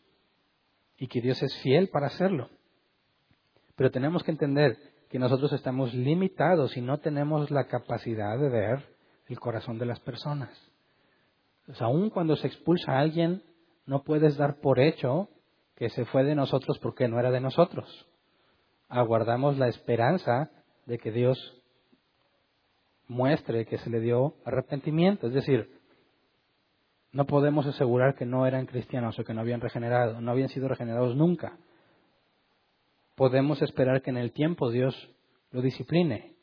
[0.97, 2.49] y que Dios es fiel para hacerlo.
[3.77, 4.77] Pero tenemos que entender
[5.09, 8.89] que nosotros estamos limitados y no tenemos la capacidad de ver
[9.27, 10.74] el corazón de las personas.
[11.65, 13.41] Entonces, aún cuando se expulsa a alguien,
[13.87, 15.29] no puedes dar por hecho
[15.75, 18.07] que se fue de nosotros porque no era de nosotros.
[18.87, 20.51] Aguardamos la esperanza
[20.85, 21.37] de que Dios
[23.07, 25.27] muestre que se le dio arrepentimiento.
[25.27, 25.79] Es decir,
[27.11, 30.67] no podemos asegurar que no eran cristianos o que no habían regenerado, no habían sido
[30.67, 31.57] regenerados nunca.
[33.15, 34.93] Podemos esperar que en el tiempo Dios
[35.49, 36.35] lo discipline,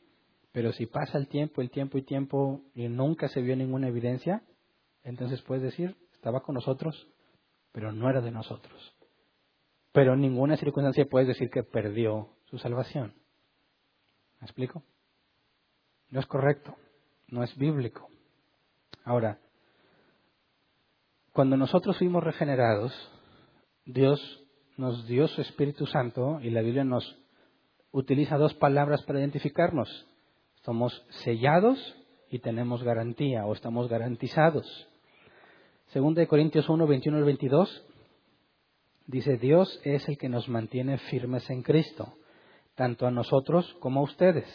[0.51, 4.43] pero si pasa el tiempo, el tiempo y tiempo y nunca se vio ninguna evidencia,
[5.03, 7.07] entonces puedes decir, estaba con nosotros,
[7.71, 8.95] pero no era de nosotros.
[9.91, 13.13] Pero en ninguna circunstancia puedes decir que perdió su salvación.
[14.39, 14.83] ¿Me explico?
[16.09, 16.75] No es correcto,
[17.27, 18.07] no es bíblico.
[19.03, 19.39] Ahora,
[21.31, 22.93] cuando nosotros fuimos regenerados,
[23.85, 24.43] Dios
[24.77, 27.17] nos dio su Espíritu Santo y la Biblia nos
[27.91, 30.07] utiliza dos palabras para identificarnos.
[30.63, 31.95] Somos sellados
[32.29, 34.87] y tenemos garantía o estamos garantizados.
[35.93, 37.85] Según de Corintios 1, 21 al 22,
[39.05, 42.13] Dice, Dios es el que nos mantiene firmes en Cristo,
[42.73, 44.47] tanto a nosotros como a ustedes.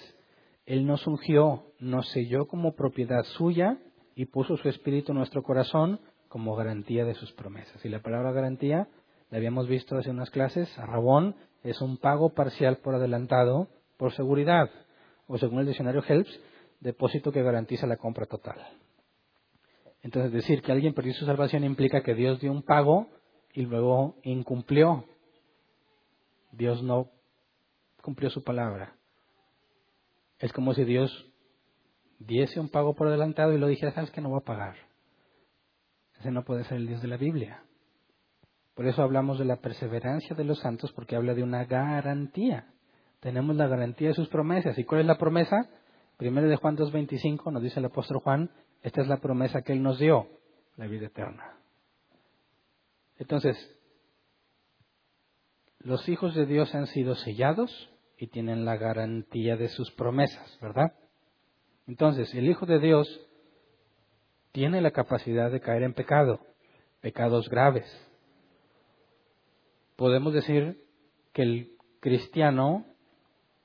[0.67, 3.79] Él nos ungió, nos selló como propiedad suya
[4.15, 7.85] y puso su espíritu en nuestro corazón como garantía de sus promesas.
[7.85, 8.89] Y la palabra garantía,
[9.31, 14.13] la habíamos visto hace unas clases, a Rabón, es un pago parcial por adelantado por
[14.13, 14.71] seguridad,
[15.27, 16.41] o según el diccionario Helps,
[16.81, 18.78] depósito que garantiza la compra total.
[20.09, 23.09] Entonces, decir que alguien perdió su salvación implica que Dios dio un pago
[23.53, 25.05] y luego incumplió.
[26.51, 27.11] Dios no
[28.01, 28.97] cumplió su palabra.
[30.39, 31.31] Es como si Dios
[32.21, 34.77] diese un pago por adelantado y lo dijera, sabes que no va a pagar.
[36.19, 37.63] Ese no puede ser el Dios de la Biblia.
[38.75, 42.73] Por eso hablamos de la perseverancia de los santos, porque habla de una garantía.
[43.21, 44.79] Tenemos la garantía de sus promesas.
[44.79, 45.69] ¿Y cuál es la promesa?
[46.17, 48.51] Primero de Juan 2.25 nos dice el apóstol Juan,
[48.83, 50.29] esta es la promesa que Él nos dio,
[50.77, 51.57] la vida eterna.
[53.19, 53.57] Entonces,
[55.81, 60.93] los hijos de Dios han sido sellados y tienen la garantía de sus promesas, ¿verdad?
[61.87, 63.09] Entonces, el Hijo de Dios
[64.53, 66.41] tiene la capacidad de caer en pecado,
[67.01, 67.87] pecados graves.
[69.97, 70.85] Podemos decir
[71.33, 72.85] que el cristiano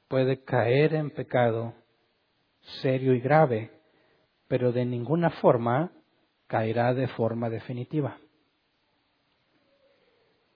[0.07, 1.73] puede caer en pecado
[2.81, 3.71] serio y grave,
[4.53, 5.91] pero de ninguna forma
[6.45, 8.19] caerá de forma definitiva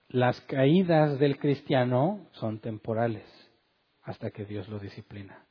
[0.08, 3.24] las caídas del cristiano son temporales
[4.02, 5.44] hasta que Dios lo disciplina.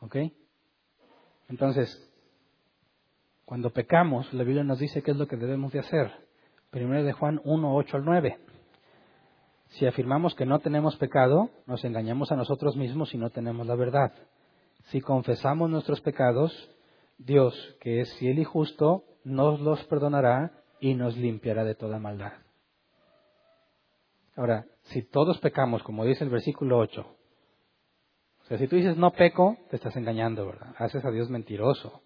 [0.00, 0.16] ¿Ok?
[1.48, 2.10] Entonces,
[3.44, 6.10] cuando pecamos, la Biblia nos dice qué es lo que debemos de hacer.
[6.70, 8.38] Primero de Juan 1, 8 al 9.
[9.68, 13.74] Si afirmamos que no tenemos pecado, nos engañamos a nosotros mismos y no tenemos la
[13.74, 14.12] verdad.
[14.84, 16.70] Si confesamos nuestros pecados,
[17.20, 22.32] Dios, que es fiel y justo, nos los perdonará y nos limpiará de toda maldad.
[24.36, 29.12] Ahora, si todos pecamos, como dice el versículo 8, o sea, si tú dices no
[29.12, 30.74] peco, te estás engañando, ¿verdad?
[30.78, 32.00] Haces a Dios mentiroso.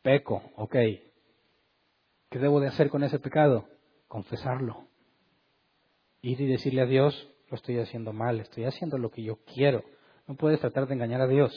[0.00, 0.72] Peco, ok.
[0.72, 3.68] ¿Qué debo de hacer con ese pecado?
[4.08, 4.88] Confesarlo.
[6.22, 9.84] Ir y decirle a Dios, lo estoy haciendo mal, estoy haciendo lo que yo quiero.
[10.26, 11.52] No puedes tratar de engañar a Dios.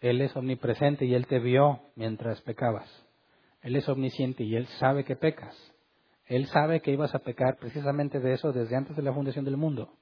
[0.00, 2.88] Él es omnipresente y Él te vio mientras pecabas.
[3.62, 5.56] Él es omnisciente y Él sabe que pecas.
[6.26, 9.56] Él sabe que ibas a pecar precisamente de eso desde antes de la fundación del
[9.56, 9.92] mundo.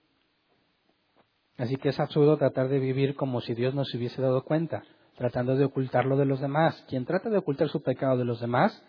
[1.57, 4.83] Así que es absurdo tratar de vivir como si Dios no se hubiese dado cuenta,
[5.17, 6.85] tratando de ocultarlo de los demás.
[6.89, 8.83] Quien trata de ocultar su pecado de los demás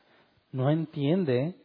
[0.51, 1.55] no entiende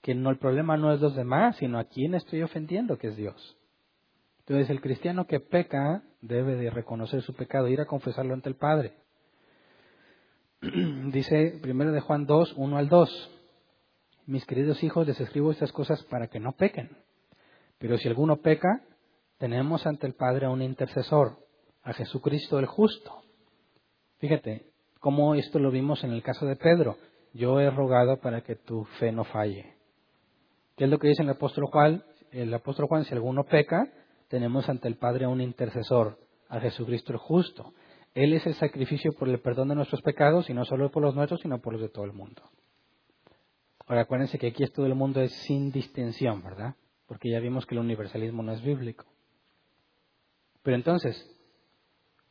[0.00, 3.16] que no, el problema no es los demás, sino a quién estoy ofendiendo, que es
[3.16, 3.56] Dios.
[4.40, 8.54] Entonces el cristiano que peca debe de reconocer su pecado, ir a confesarlo ante el
[8.54, 8.94] Padre.
[11.12, 13.30] Dice primero de Juan 2, 1 al 2.
[14.26, 16.96] Mis queridos hijos, les escribo estas cosas para que no pequen.
[17.78, 18.82] Pero si alguno peca,
[19.38, 21.38] tenemos ante el Padre a un intercesor,
[21.82, 23.22] a Jesucristo el justo.
[24.18, 24.70] Fíjate
[25.00, 26.96] cómo esto lo vimos en el caso de Pedro.
[27.34, 29.74] Yo he rogado para que tu fe no falle.
[30.76, 32.04] ¿Qué es lo que dice el apóstol Juan?
[32.30, 33.90] El apóstol Juan, si alguno peca,
[34.32, 36.18] tenemos ante el Padre a un intercesor,
[36.48, 37.74] a Jesucristo el justo.
[38.14, 41.14] Él es el sacrificio por el perdón de nuestros pecados, y no solo por los
[41.14, 42.40] nuestros, sino por los de todo el mundo.
[43.86, 46.76] Ahora acuérdense que aquí todo el mundo es sin distinción, ¿verdad?
[47.06, 49.04] Porque ya vimos que el universalismo no es bíblico.
[50.62, 51.14] Pero entonces,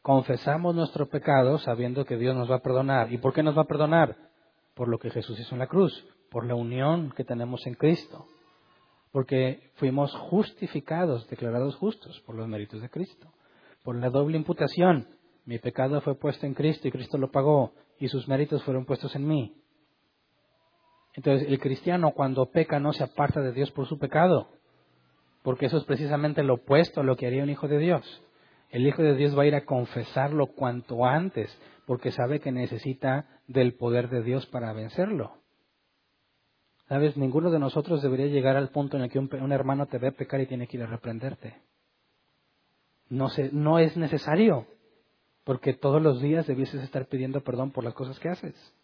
[0.02, 3.14] confesamos nuestro pecado sabiendo que Dios nos va a perdonar.
[3.14, 4.18] ¿Y por qué nos va a perdonar?
[4.74, 8.26] Por lo que Jesús hizo en la cruz, por la unión que tenemos en Cristo
[9.12, 13.32] porque fuimos justificados, declarados justos por los méritos de Cristo,
[13.84, 15.08] por la doble imputación.
[15.46, 19.16] Mi pecado fue puesto en Cristo y Cristo lo pagó y sus méritos fueron puestos
[19.16, 19.56] en mí.
[21.14, 24.48] Entonces el cristiano cuando peca no se aparta de Dios por su pecado,
[25.44, 28.24] porque eso es precisamente lo opuesto a lo que haría un hijo de Dios.
[28.70, 31.52] El hijo de Dios va a ir a confesarlo cuanto antes,
[31.86, 35.41] porque sabe que necesita del poder de Dios para vencerlo.
[36.92, 40.12] Sabes, ninguno de nosotros debería llegar al punto en el que un, hermano te ve
[40.12, 41.56] pecar y tiene que ir a reprenderte.
[43.08, 44.68] No, no es necesario,
[45.46, 48.76] porque todos los días debieses estar pidiendo perdón por las cosas que haces.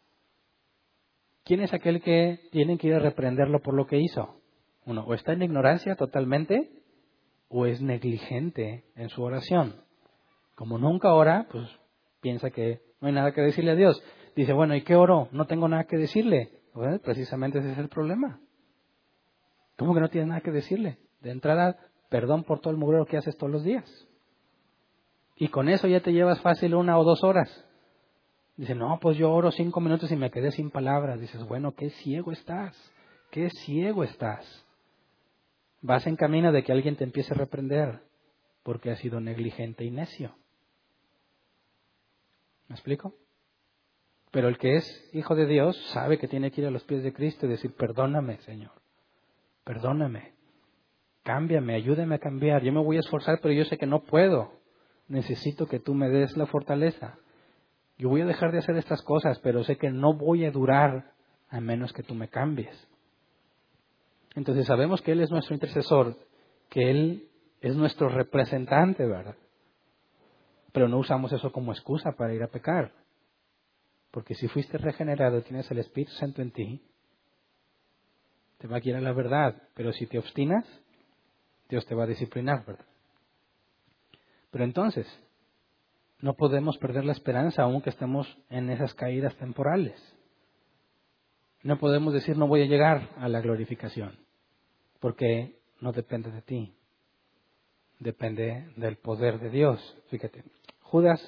[1.44, 4.40] ¿Quién es aquel que tiene que ir a reprenderlo por lo que hizo?
[4.86, 6.82] Uno, o está en ignorancia totalmente,
[7.50, 9.82] o es negligente en su oración.
[10.56, 11.68] Como nunca ora, pues
[12.22, 14.02] piensa que no hay nada que decirle a Dios.
[14.34, 15.28] Dice, bueno, ¿y qué oro?
[15.34, 16.58] No tengo nada que decirle
[17.04, 18.40] precisamente ese es el problema.
[19.78, 20.98] ¿Cómo que no tienes nada que decirle?
[21.22, 21.78] De entrada,
[22.10, 24.08] perdón por todo el mugrero que haces todos los días.
[25.36, 27.66] Y con eso ya te llevas fácil una o dos horas.
[28.56, 31.20] Dice, no, pues yo oro cinco minutos y me quedé sin palabras.
[31.20, 32.76] Dices, bueno, qué ciego estás,
[33.30, 34.66] qué ciego estás.
[35.82, 38.02] Vas en camino de que alguien te empiece a reprender
[38.64, 40.36] porque has sido negligente y necio.
[42.68, 43.14] ¿Me explico?
[44.38, 47.02] Pero el que es hijo de Dios sabe que tiene que ir a los pies
[47.02, 48.70] de Cristo y decir, perdóname, Señor,
[49.64, 50.34] perdóname,
[51.24, 52.62] cámbiame, ayúdame a cambiar.
[52.62, 54.52] Yo me voy a esforzar, pero yo sé que no puedo.
[55.08, 57.18] Necesito que tú me des la fortaleza.
[57.98, 61.14] Yo voy a dejar de hacer estas cosas, pero sé que no voy a durar
[61.50, 62.88] a menos que tú me cambies.
[64.36, 66.16] Entonces sabemos que Él es nuestro intercesor,
[66.70, 67.28] que Él
[67.62, 69.36] es nuestro representante, ¿verdad?
[70.74, 72.92] Pero no usamos eso como excusa para ir a pecar.
[74.12, 76.82] Porque si fuiste regenerado tienes el Espíritu Santo en ti,
[78.58, 79.62] te va a guiar a la verdad.
[79.74, 80.66] Pero si te obstinas,
[81.70, 82.86] Dios te va a disciplinar, ¿verdad?
[84.52, 85.08] Pero entonces,
[86.20, 89.96] no podemos perder la esperanza aunque estemos en esas caídas temporales.
[91.64, 94.18] No podemos decir no voy a llegar a la glorificación,
[95.00, 96.74] porque no depende de ti,
[98.00, 99.98] depende del poder de Dios.
[100.10, 100.44] Fíjate,
[100.82, 101.22] Judas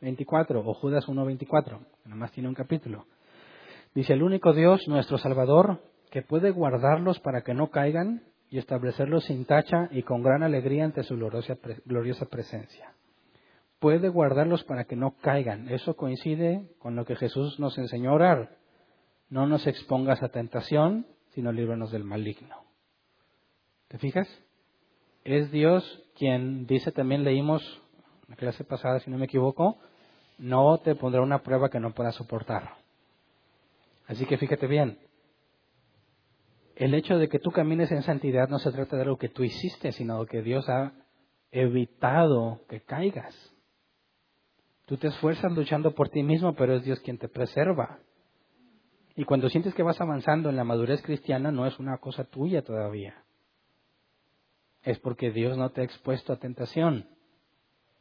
[0.00, 3.06] 24 o Judas 1.24, que más tiene un capítulo.
[3.94, 5.80] Dice, el único Dios, nuestro Salvador,
[6.10, 10.84] que puede guardarlos para que no caigan y establecerlos sin tacha y con gran alegría
[10.84, 12.92] ante su gloriosa, gloriosa presencia.
[13.78, 15.68] Puede guardarlos para que no caigan.
[15.68, 18.56] Eso coincide con lo que Jesús nos enseñó a orar.
[19.28, 22.56] No nos expongas a tentación, sino líbranos del maligno.
[23.88, 24.28] ¿Te fijas?
[25.24, 27.62] Es Dios quien dice, también leímos
[28.28, 29.78] la clase pasada, si no me equivoco,
[30.38, 32.74] no te pondrá una prueba que no puedas soportar.
[34.06, 34.98] Así que fíjate bien,
[36.76, 39.42] el hecho de que tú camines en santidad no se trata de algo que tú
[39.42, 40.92] hiciste, sino que Dios ha
[41.50, 43.34] evitado que caigas.
[44.84, 47.98] Tú te esfuerzas luchando por ti mismo, pero es Dios quien te preserva.
[49.16, 52.62] Y cuando sientes que vas avanzando en la madurez cristiana, no es una cosa tuya
[52.62, 53.24] todavía.
[54.82, 57.08] Es porque Dios no te ha expuesto a tentación,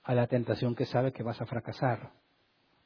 [0.05, 2.11] a la tentación que sabe que vas a fracasar.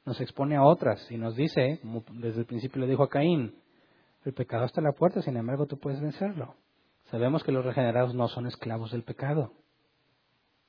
[0.06, 1.80] Nos expone a otras y nos dice,
[2.14, 3.56] desde el principio le dijo a Caín,
[4.24, 6.56] el pecado está a la puerta, sin embargo tú puedes vencerlo.
[7.12, 9.52] Sabemos que los regenerados no son esclavos del pecado.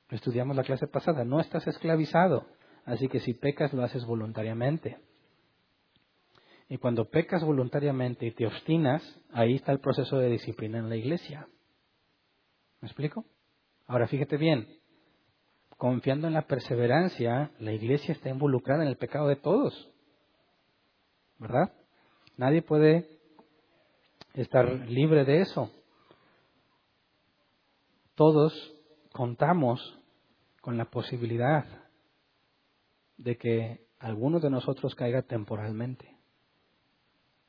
[0.09, 2.45] Estudiamos la clase pasada, no estás esclavizado,
[2.85, 4.97] así que si pecas lo haces voluntariamente.
[6.67, 10.97] Y cuando pecas voluntariamente y te obstinas, ahí está el proceso de disciplina en la
[10.97, 11.47] iglesia.
[12.81, 13.25] ¿Me explico?
[13.87, 14.80] Ahora fíjate bien,
[15.81, 19.89] confiando en la perseverancia, la iglesia está involucrada en el pecado de todos.
[21.39, 21.73] ¿Verdad?
[22.37, 23.09] Nadie puede
[24.35, 25.71] estar libre de eso.
[28.13, 28.53] Todos
[29.11, 29.97] contamos
[30.61, 31.65] con la posibilidad
[33.17, 36.15] de que alguno de nosotros caiga temporalmente.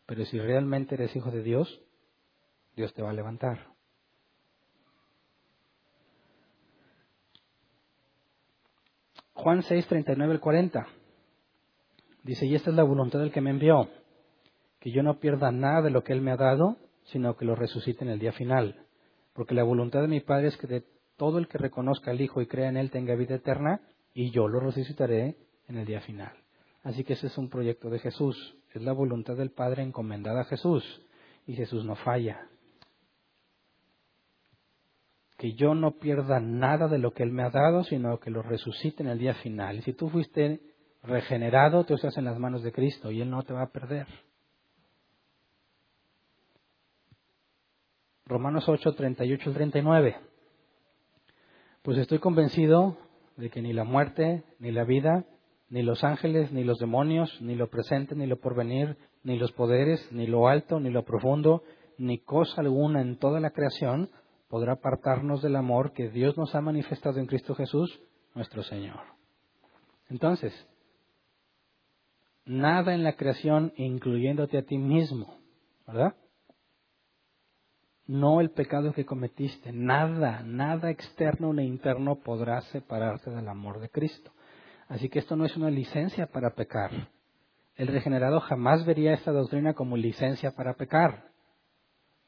[0.07, 1.83] Pero si realmente eres hijo de Dios,
[2.76, 3.71] Dios te va a levantar.
[9.43, 10.86] Juan 6, 39 al 40.
[12.22, 13.88] Dice, y esta es la voluntad del que me envió,
[14.78, 16.76] que yo no pierda nada de lo que Él me ha dado,
[17.07, 18.86] sino que lo resucite en el día final.
[19.32, 20.84] Porque la voluntad de mi Padre es que de
[21.16, 23.80] todo el que reconozca al Hijo y crea en Él tenga vida eterna,
[24.14, 25.34] y yo lo resucitaré
[25.66, 26.34] en el día final.
[26.84, 28.55] Así que ese es un proyecto de Jesús.
[28.72, 30.84] Es la voluntad del Padre encomendada a Jesús.
[31.49, 32.47] Y Jesús no falla.
[35.43, 38.43] Que yo no pierda nada de lo que Él me ha dado, sino que lo
[38.43, 39.78] resucite en el día final.
[39.78, 40.61] Y si tú fuiste
[41.03, 44.07] regenerado, tú estás en las manos de Cristo y Él no te va a perder.
[48.24, 50.16] Romanos 8, 38 al 39.
[51.82, 52.97] Pues estoy convencido
[53.36, 55.24] de que ni la muerte, ni la vida,
[55.70, 60.07] ni los ángeles, ni los demonios, ni lo presente, ni lo porvenir, ni los poderes,
[60.12, 61.64] ni lo alto, ni lo profundo,
[61.99, 64.09] ni cosa alguna en toda la creación
[64.53, 68.03] podrá apartarnos del amor que Dios nos ha manifestado en Cristo Jesús,
[68.34, 69.00] nuestro Señor.
[70.11, 70.53] Entonces,
[72.44, 75.38] nada en la creación, incluyéndote a ti mismo,
[75.86, 76.16] ¿verdad?
[78.07, 83.88] No el pecado que cometiste, nada, nada externo ni interno podrá separarte del amor de
[83.88, 84.32] Cristo.
[84.86, 86.90] Así que esto no es una licencia para pecar.
[87.74, 91.32] El regenerado jamás vería esta doctrina como licencia para pecar.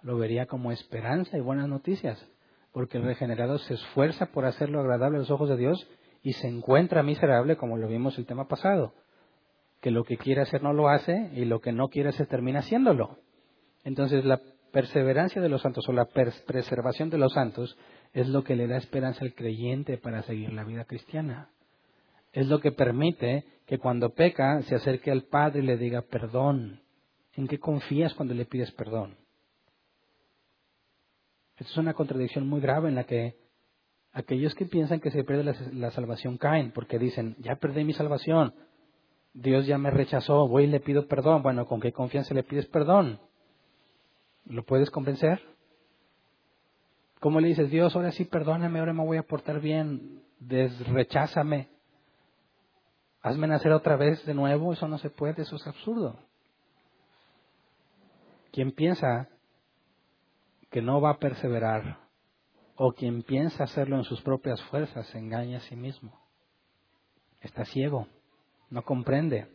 [0.04, 2.24] Lo vería como esperanza y buenas noticias,
[2.72, 5.84] porque el regenerado se esfuerza por hacerlo agradable a los ojos de Dios
[6.22, 8.94] y se encuentra miserable, como lo vimos el tema pasado,
[9.80, 12.60] que lo que quiere hacer no lo hace y lo que no quiere hacer termina
[12.60, 13.18] haciéndolo.
[13.82, 14.40] Entonces la
[14.70, 17.76] perseverancia de los santos o la preservación de los santos
[18.12, 21.48] es lo que le da esperanza al creyente para seguir la vida cristiana
[22.34, 26.80] es lo que permite que cuando peca se acerque al Padre y le diga perdón.
[27.34, 29.16] ¿En qué confías cuando le pides perdón?
[31.56, 33.36] Esta es una contradicción muy grave en la que
[34.12, 38.54] aquellos que piensan que se pierde la, salvación caen porque dicen, ya perdí mi salvación,
[39.32, 41.42] Dios ya me rechazó, voy y le pido perdón.
[41.42, 43.18] Bueno, ¿con qué confianza le pides perdón?
[44.46, 45.40] ¿Lo puedes convencer?
[47.20, 51.68] ¿Cómo le dices, Dios, ahora sí perdóname, ahora me voy a portar bien, desrecházame?
[53.24, 56.18] hazme nacer otra vez de nuevo, eso no se puede, eso es absurdo.
[58.52, 59.28] Quien piensa
[60.74, 62.00] que no va a perseverar
[62.74, 66.18] o quien piensa hacerlo en sus propias fuerzas se engaña a sí mismo.
[67.40, 68.08] Está ciego,
[68.70, 69.46] no comprende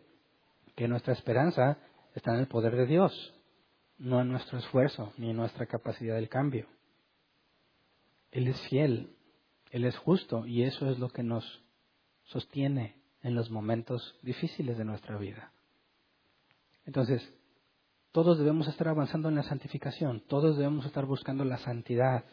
[0.78, 1.78] que nuestra esperanza
[2.16, 3.34] está en el poder de Dios,
[3.98, 6.68] no en nuestro esfuerzo ni en nuestra capacidad del cambio.
[8.32, 9.14] Él es fiel,
[9.72, 11.44] Él es justo y eso es lo que nos
[12.28, 15.52] sostiene en los momentos difíciles de nuestra vida.
[16.86, 17.30] Entonces,
[18.12, 22.26] todos debemos estar avanzando en la santificación, todos debemos estar buscando la santidad.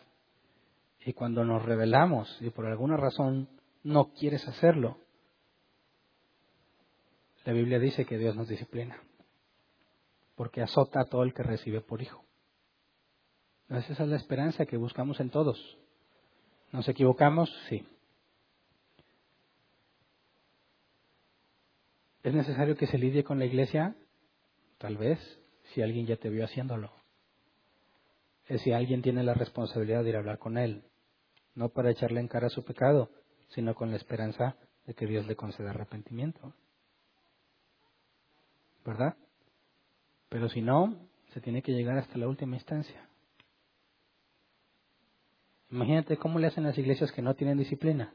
[1.05, 3.49] Y cuando nos rebelamos y por alguna razón
[3.85, 4.99] no quieres hacerlo,
[7.45, 9.01] la Biblia dice que Dios nos disciplina,
[10.35, 12.25] porque azota a todo el que recibe por hijo.
[13.69, 15.79] esa es la esperanza que buscamos en todos.
[16.73, 17.49] ¿Nos equivocamos?
[17.69, 17.87] Sí.
[22.25, 23.95] ¿Es necesario que se lidie con la iglesia?
[24.79, 25.21] Tal vez,
[25.73, 26.91] si alguien ya te vio haciéndolo.
[28.47, 30.85] Es si alguien tiene la responsabilidad de ir a hablar con él,
[31.55, 33.11] no para echarle en cara su pecado,
[33.49, 34.57] sino con la esperanza
[34.87, 36.53] de que Dios le conceda arrepentimiento.
[38.85, 39.17] ¿Verdad?
[40.29, 40.97] Pero si no,
[41.33, 43.09] se tiene que llegar hasta la última instancia.
[45.71, 48.15] Imagínate cómo le hacen las iglesias que no tienen disciplina.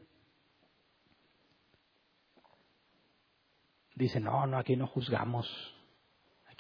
[3.96, 5.48] Dicen, no, no, aquí no juzgamos,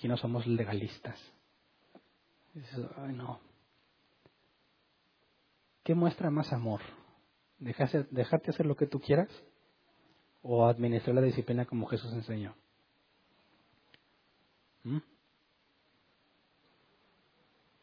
[0.01, 1.15] aquí no somos legalistas.
[2.97, 3.39] Ay, no.
[5.83, 6.81] ¿Qué muestra más amor?
[7.59, 9.29] ¿Dejarte hacer lo que tú quieras?
[10.41, 12.55] ¿O administrar la disciplina como Jesús enseñó?
[14.85, 14.97] ¿Mm?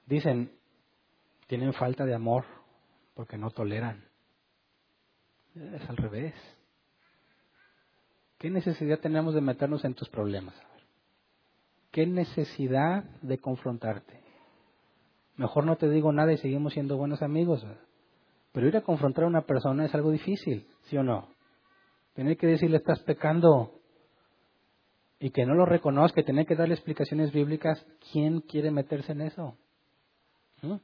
[0.06, 0.50] Dicen,
[1.46, 2.46] tienen falta de amor
[3.14, 4.08] porque no toleran.
[5.54, 6.34] Es al revés.
[8.38, 10.56] ¿Qué necesidad tenemos de meternos en tus problemas?
[11.98, 14.20] ¿Qué necesidad de confrontarte?
[15.34, 17.66] Mejor no te digo nada y seguimos siendo buenos amigos.
[18.52, 21.28] Pero ir a confrontar a una persona es algo difícil, ¿sí o no?
[22.14, 23.80] Tener que decirle estás pecando
[25.18, 29.58] y que no lo reconozca, tener que darle explicaciones bíblicas, ¿quién quiere meterse en eso?
[30.62, 30.76] ¿Mm?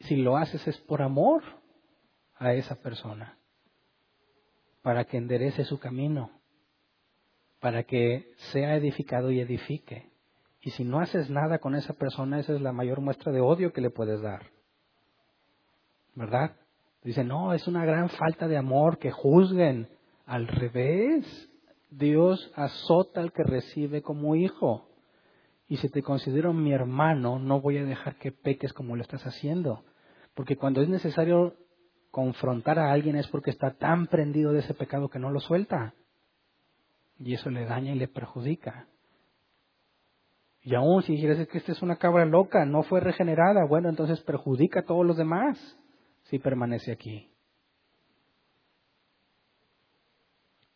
[0.00, 1.42] Si lo haces es por amor
[2.36, 3.36] a esa persona,
[4.80, 6.40] para que enderece su camino,
[7.62, 10.10] para que sea edificado y edifique.
[10.62, 13.72] Y si no haces nada con esa persona, esa es la mayor muestra de odio
[13.72, 14.50] que le puedes dar.
[16.16, 16.56] ¿Verdad?
[17.04, 19.88] Dice, no, es una gran falta de amor que juzguen.
[20.26, 21.48] Al revés,
[21.88, 24.88] Dios azota al que recibe como hijo.
[25.68, 29.24] Y si te considero mi hermano, no voy a dejar que peques como lo estás
[29.24, 29.84] haciendo.
[30.34, 31.54] Porque cuando es necesario
[32.10, 35.94] confrontar a alguien es porque está tan prendido de ese pecado que no lo suelta.
[37.18, 38.88] Y eso le daña y le perjudica.
[40.62, 44.20] Y aún si quieres que esta es una cabra loca, no fue regenerada, bueno, entonces
[44.20, 45.58] perjudica a todos los demás
[46.24, 47.32] si permanece aquí.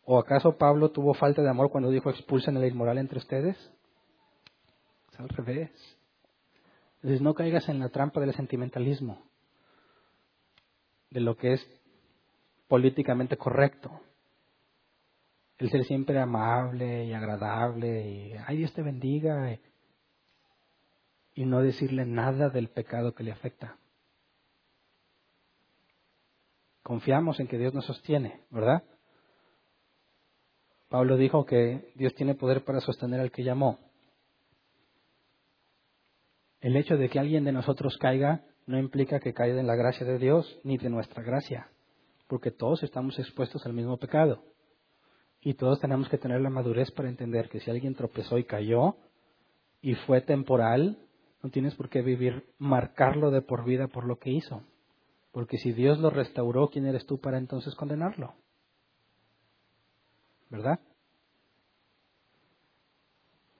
[0.03, 3.57] ¿O acaso Pablo tuvo falta de amor cuando dijo expulsen la inmoral entre ustedes?
[5.11, 5.71] Es al revés.
[6.97, 9.27] Entonces no caigas en la trampa del sentimentalismo
[11.09, 11.67] de lo que es
[12.67, 14.01] políticamente correcto.
[15.57, 19.57] El ser siempre amable y agradable y, ay Dios te bendiga,
[21.33, 23.77] y no decirle nada del pecado que le afecta.
[26.83, 28.83] Confiamos en que Dios nos sostiene, ¿verdad?
[30.89, 33.79] Pablo dijo que Dios tiene poder para sostener al que llamó.
[36.61, 40.05] El hecho de que alguien de nosotros caiga no implica que caiga en la gracia
[40.05, 41.69] de Dios ni de nuestra gracia,
[42.27, 44.43] porque todos estamos expuestos al mismo pecado.
[45.47, 48.97] Y todos tenemos que tener la madurez para entender que si alguien tropezó y cayó
[49.81, 50.97] y fue temporal,
[51.41, 54.61] no tienes por qué vivir, marcarlo de por vida por lo que hizo.
[55.31, 58.33] Porque si Dios lo restauró, ¿quién eres tú para entonces condenarlo?
[60.49, 60.81] ¿Verdad?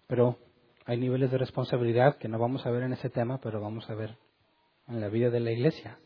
[0.07, 0.39] Pero
[0.83, 3.95] hay niveles de responsabilidad que no vamos a ver en ese tema, pero vamos a
[3.95, 4.17] ver
[4.89, 5.97] en la vida de la iglesia,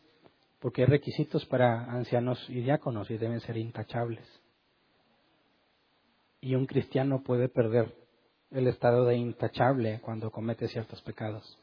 [0.60, 4.41] porque hay requisitos para ancianos y diáconos y deben ser intachables.
[6.42, 7.94] Y un cristiano puede perder
[8.50, 11.58] el estado de intachable cuando comete ciertos pecados.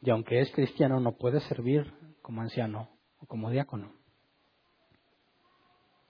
[0.00, 1.92] Y aunque es cristiano, no puede servir
[2.22, 2.88] como anciano
[3.20, 3.90] o como diácono.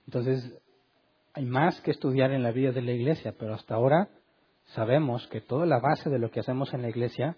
[0.07, 0.61] Entonces,
[1.33, 4.11] hay más que estudiar en la vida de la iglesia, pero hasta ahora
[4.75, 7.37] sabemos que toda la base de lo que hacemos en la iglesia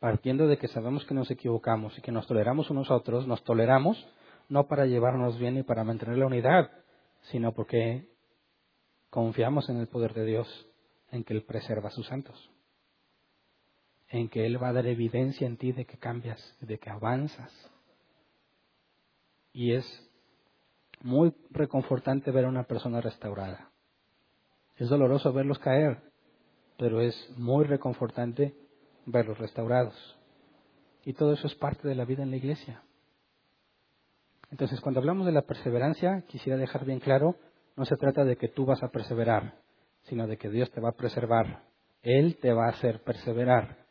[0.00, 3.42] partiendo de que sabemos que nos equivocamos y que nos toleramos unos a otros, nos
[3.42, 4.06] toleramos
[4.48, 6.70] no para llevarnos bien y para mantener la unidad,
[7.30, 8.08] sino porque
[9.10, 10.66] confiamos en el poder de Dios,
[11.10, 12.50] en que Él preserva a sus santos,
[14.08, 17.52] en que Él va a dar evidencia en ti de que cambias, de que avanzas.
[19.52, 19.84] Y es
[21.02, 23.70] muy reconfortante ver a una persona restaurada.
[24.76, 26.02] Es doloroso verlos caer,
[26.76, 28.54] pero es muy reconfortante
[29.06, 30.16] verlos restaurados.
[31.04, 32.82] Y todo eso es parte de la vida en la iglesia.
[34.50, 37.36] Entonces, cuando hablamos de la perseverancia, quisiera dejar bien claro,
[37.78, 39.54] no se trata de que tú vas a perseverar,
[40.02, 41.62] sino de que Dios te va a preservar.
[42.02, 43.86] Él te va a hacer perseverar.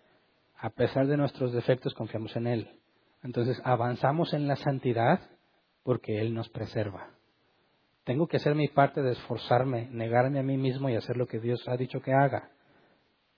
[0.57, 2.69] A pesar de nuestros defectos, confiamos en Él.
[3.23, 5.21] Entonces, avanzamos en la santidad
[5.83, 7.11] porque Él nos preserva.
[8.03, 11.39] Tengo que hacer mi parte de esforzarme, negarme a mí mismo y hacer lo que
[11.39, 12.51] Dios ha dicho que haga.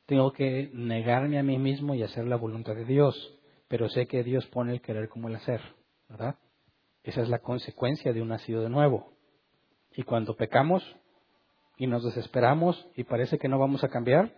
[0.08, 4.24] Tengo que negarme a mí mismo y hacer la voluntad de Dios, pero sé que
[4.24, 5.62] Dios pone el querer como el hacer,
[6.10, 6.38] ¿verdad?
[7.04, 9.19] Esa es la consecuencia de un nacido de nuevo.
[9.96, 10.84] Y cuando pecamos
[11.78, 14.34] y nos desesperamos y parece que no vamos a cambiar,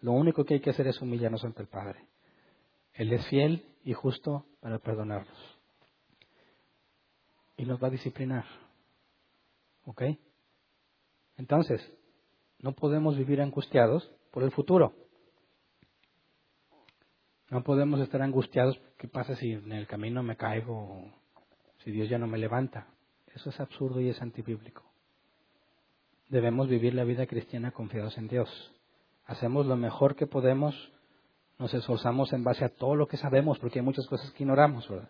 [0.00, 2.04] lo único que hay que hacer es humillarnos ante el Padre.
[2.94, 5.58] Él es fiel y justo para perdonarnos.
[7.56, 8.44] Y nos va a disciplinar.
[9.84, 10.02] ¿Ok?
[11.36, 11.80] Entonces,
[12.60, 14.94] no podemos vivir angustiados por el futuro.
[17.50, 21.10] No podemos estar angustiados, ¿qué pasa si en el camino me caigo?
[21.78, 22.88] Si Dios ya no me levanta.
[23.38, 24.82] Eso es absurdo y es antibíblico.
[26.28, 28.48] Debemos vivir la vida cristiana confiados en Dios.
[29.26, 30.74] Hacemos lo mejor que podemos,
[31.56, 34.88] nos esforzamos en base a todo lo que sabemos, porque hay muchas cosas que ignoramos,
[34.88, 35.08] ¿verdad?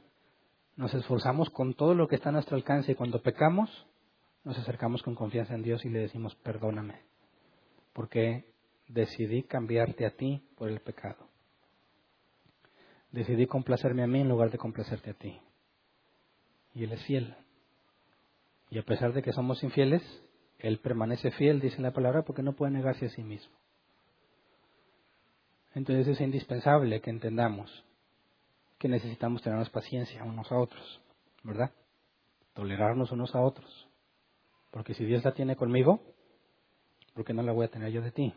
[0.77, 3.71] Nos esforzamos con todo lo que está a nuestro alcance y cuando pecamos,
[4.45, 7.01] nos acercamos con confianza en Dios y le decimos, perdóname,
[7.95, 8.45] porque
[8.89, 11.29] decidí cambiarte a ti por el pecado.
[13.11, 15.41] Decidí complacerme a mí en lugar de complacerte a ti.
[16.75, 17.35] Y Él es fiel.
[18.71, 20.03] Y a pesar de que somos infieles,
[20.59, 23.55] Él permanece fiel, dice la palabra, porque no puede negarse a sí mismo.
[25.75, 27.85] Entonces es indispensable que entendamos
[28.79, 31.01] que necesitamos tenernos paciencia unos a otros,
[31.43, 31.73] ¿verdad?
[32.55, 33.89] Tolerarnos unos a otros.
[34.71, 36.01] Porque si Dios la tiene conmigo,
[37.15, 38.33] ¿por qué no la voy a tener yo de ti?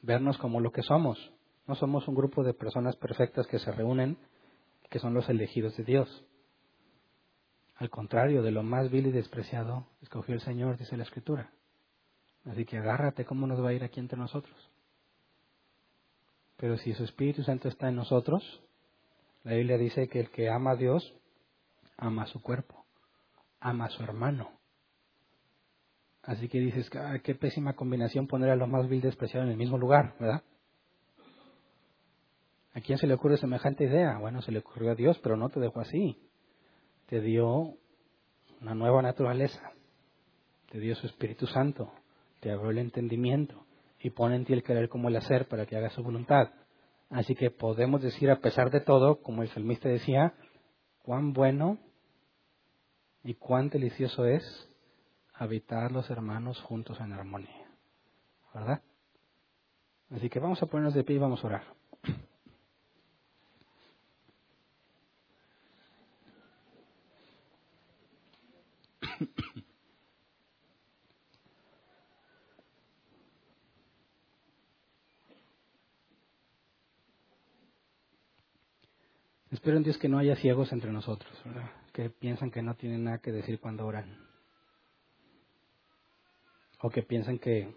[0.00, 1.32] Vernos como lo que somos,
[1.66, 4.18] no somos un grupo de personas perfectas que se reúnen,
[4.90, 6.24] que son los elegidos de Dios.
[7.76, 11.50] Al contrario, de lo más vil y despreciado, escogió el Señor, dice la Escritura.
[12.44, 14.54] Así que agárrate cómo nos va a ir aquí entre nosotros.
[16.56, 18.62] Pero si su Espíritu Santo está en nosotros,
[19.42, 21.14] la Biblia dice que el que ama a Dios,
[21.96, 22.84] ama a su cuerpo,
[23.60, 24.50] ama a su hermano.
[26.22, 29.50] Así que dices, ah, qué pésima combinación poner a lo más vil y despreciado en
[29.52, 30.42] el mismo lugar, ¿verdad?
[32.72, 34.18] ¿A quién se le ocurre semejante idea?
[34.18, 36.18] Bueno, se le ocurrió a Dios, pero no te dejó así.
[37.14, 37.76] Te dio
[38.60, 39.70] una nueva naturaleza,
[40.68, 41.92] te dio su Espíritu Santo,
[42.40, 43.64] te abrió el entendimiento
[44.00, 46.50] y pone en ti el querer como el hacer para que hagas su voluntad.
[47.10, 50.34] Así que podemos decir, a pesar de todo, como el salmista decía,
[51.04, 51.78] cuán bueno
[53.22, 54.42] y cuán delicioso es
[55.34, 57.68] habitar los hermanos juntos en armonía.
[58.52, 58.82] ¿Verdad?
[60.10, 61.64] Así que vamos a ponernos de pie y vamos a orar.
[79.50, 81.32] Espero en Dios que no haya ciegos entre nosotros,
[81.92, 84.18] que piensan que no tienen nada que decir cuando oran.
[86.80, 87.72] O que piensan que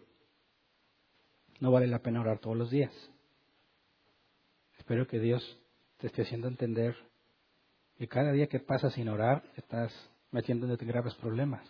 [1.59, 2.91] no vale la pena orar todos los días.
[4.79, 5.59] Espero que Dios
[5.97, 6.95] te esté haciendo entender
[7.97, 9.93] que cada día que pasa sin orar estás
[10.31, 11.67] metiéndote en graves problemas,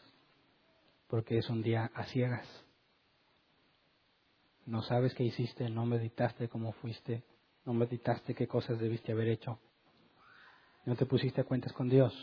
[1.08, 2.48] porque es un día a ciegas.
[4.66, 7.24] No sabes qué hiciste, no meditaste cómo fuiste,
[7.66, 9.60] no meditaste qué cosas debiste haber hecho
[10.88, 12.14] no te pusiste a cuentas con Dios.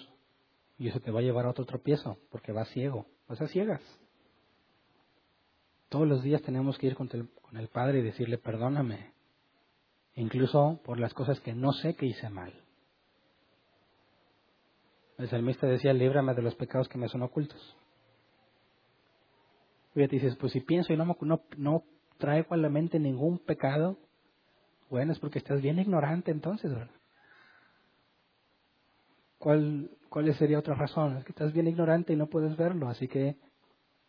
[0.78, 3.82] Y eso te va a llevar a otro tropiezo, porque vas ciego, vas a ciegas.
[5.91, 9.12] Todos los días tenemos que ir con el, con el Padre y decirle, perdóname,
[10.14, 12.63] incluso por las cosas que no sé que hice mal.
[15.18, 17.76] El salmista decía, líbrame de los pecados que me son ocultos.
[19.94, 21.84] Y te dices, pues si pienso y no, no, no
[22.18, 23.96] traigo a la mente ningún pecado,
[24.90, 26.94] bueno, es porque estás bien ignorante entonces, ¿verdad?
[29.38, 31.16] ¿Cuál, ¿Cuál sería otra razón?
[31.18, 33.36] Es que estás bien ignorante y no puedes verlo, así que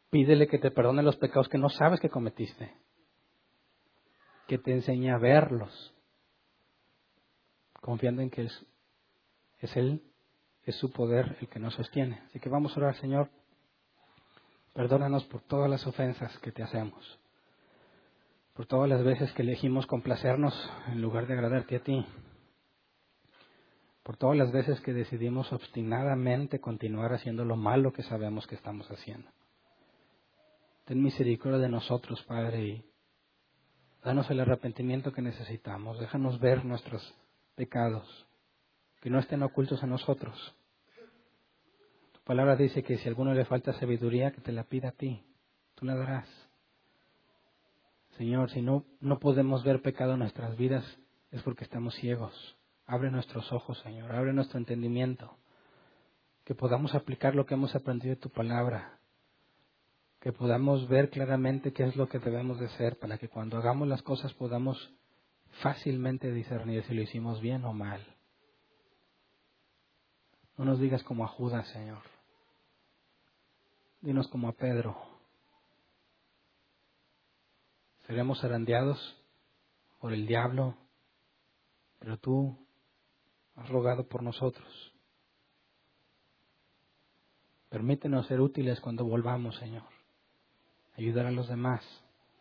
[0.10, 2.72] pídele que te perdone los pecados que no sabes que cometiste,
[4.48, 5.94] que te enseñe a verlos,
[7.82, 8.66] confiando en que es,
[9.60, 10.02] es Él,
[10.66, 12.22] es su poder el que nos sostiene.
[12.28, 13.30] Así que vamos a orar, Señor,
[14.74, 17.20] perdónanos por todas las ofensas que te hacemos,
[18.54, 20.54] por todas las veces que elegimos complacernos
[20.88, 22.06] en lugar de agradarte a ti
[24.06, 28.88] por todas las veces que decidimos obstinadamente continuar haciendo lo malo que sabemos que estamos
[28.92, 29.28] haciendo.
[30.86, 32.86] Ten misericordia de nosotros, Padre, y
[34.04, 36.00] danos el arrepentimiento que necesitamos.
[36.00, 37.02] Déjanos ver nuestros
[37.56, 38.28] pecados,
[39.06, 40.36] que no estén ocultos a nosotros.
[42.12, 44.92] Tu palabra dice que si a alguno le falta sabiduría, que te la pida a
[44.94, 45.24] ti.
[45.76, 46.28] Tú la darás.
[48.18, 50.84] Señor, si no, no podemos ver pecado en nuestras vidas,
[51.30, 52.58] es porque estamos ciegos.
[52.88, 55.38] Abre nuestros ojos, Señor, abre nuestro entendimiento,
[56.44, 58.98] que podamos aplicar lo que hemos aprendido de tu palabra,
[60.20, 63.88] que podamos ver claramente qué es lo que debemos de hacer para que cuando hagamos
[63.88, 64.96] las cosas podamos
[65.62, 68.15] fácilmente discernir si lo hicimos bien o mal.
[70.58, 72.02] No nos digas como a Judas, Señor.
[74.02, 74.96] Dinos como a Pedro.
[78.08, 79.18] Seremos arandeados
[80.00, 80.76] por el diablo,
[82.00, 82.56] pero tú
[83.56, 84.94] has rogado por nosotros.
[87.70, 89.84] Permítenos ser útiles cuando volvamos, Señor.
[90.98, 91.84] Ayudar a los demás.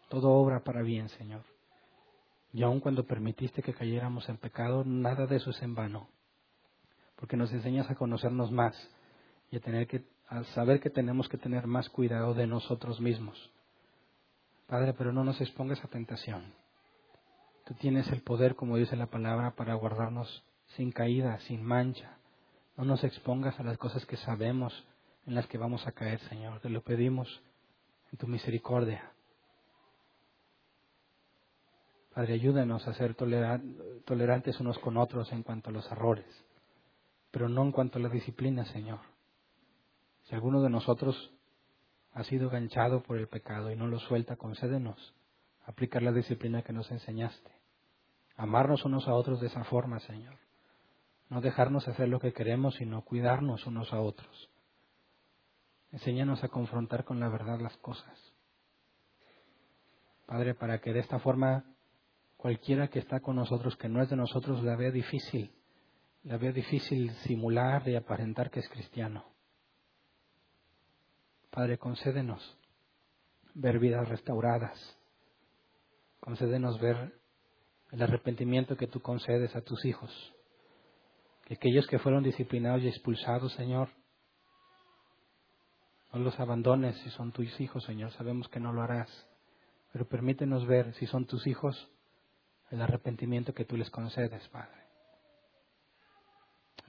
[0.08, 1.42] Todo obra para bien, Señor.
[2.52, 6.08] Y aun cuando permitiste que cayéramos en pecado, nada de eso es en vano.
[7.16, 8.74] Porque nos enseñas a conocernos más
[9.50, 13.50] y a tener que a saber que tenemos que tener más cuidado de nosotros mismos.
[14.66, 16.54] Padre, pero no nos expongas a tentación.
[17.66, 20.44] Tú tienes el poder, como dice la palabra, para guardarnos
[20.76, 22.16] sin caída, sin mancha.
[22.76, 24.84] No nos expongas a las cosas que sabemos
[25.26, 26.60] en las que vamos a caer, Señor.
[26.60, 27.42] Te lo pedimos
[28.10, 29.10] en tu misericordia.
[32.14, 36.26] Padre, ayúdanos a ser tolerantes unos con otros en cuanto a los errores,
[37.35, 39.01] pero no en cuanto a la disciplina, Señor.
[40.22, 41.32] Si alguno de nosotros
[42.12, 45.16] ha sido ganchado por el pecado y no lo suelta, concédenos
[45.64, 47.51] aplicar la disciplina que nos enseñaste.
[48.37, 50.37] Amarnos unos a otros de esa forma, Señor.
[51.28, 54.49] No dejarnos hacer lo que queremos, sino cuidarnos unos a otros.
[55.91, 58.32] Enséñanos a confrontar con la verdad las cosas.
[60.26, 61.64] Padre, para que de esta forma
[62.37, 65.53] cualquiera que está con nosotros, que no es de nosotros, la vea difícil,
[66.25, 69.25] la vea difícil simular y aparentar que es cristiano.
[71.51, 72.59] Padre, concédenos
[73.55, 74.99] ver vidas restauradas,
[76.20, 77.20] concédenos ver
[77.93, 80.11] el arrepentimiento que tú concedes a tus hijos,
[81.45, 83.91] que aquellos que fueron disciplinados y expulsados, Señor,
[86.12, 89.29] no los abandones si son tus hijos, Señor, sabemos que no lo harás,
[89.93, 91.91] pero permítenos ver si son tus hijos
[92.70, 94.84] el arrepentimiento que tú les concedes, Padre.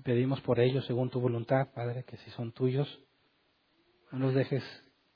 [0.04, 3.00] Pedimos por ellos según tu voluntad, Padre, que si son tuyos,
[4.12, 4.64] no los dejes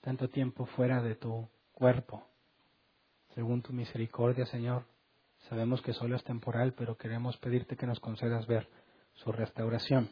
[0.02, 2.26] tanto tiempo fuera de tu cuerpo.
[3.36, 4.86] Según tu misericordia, Señor,
[5.50, 8.68] sabemos que solo es temporal, pero queremos pedirte que nos concedas ver
[9.14, 10.10] su restauración.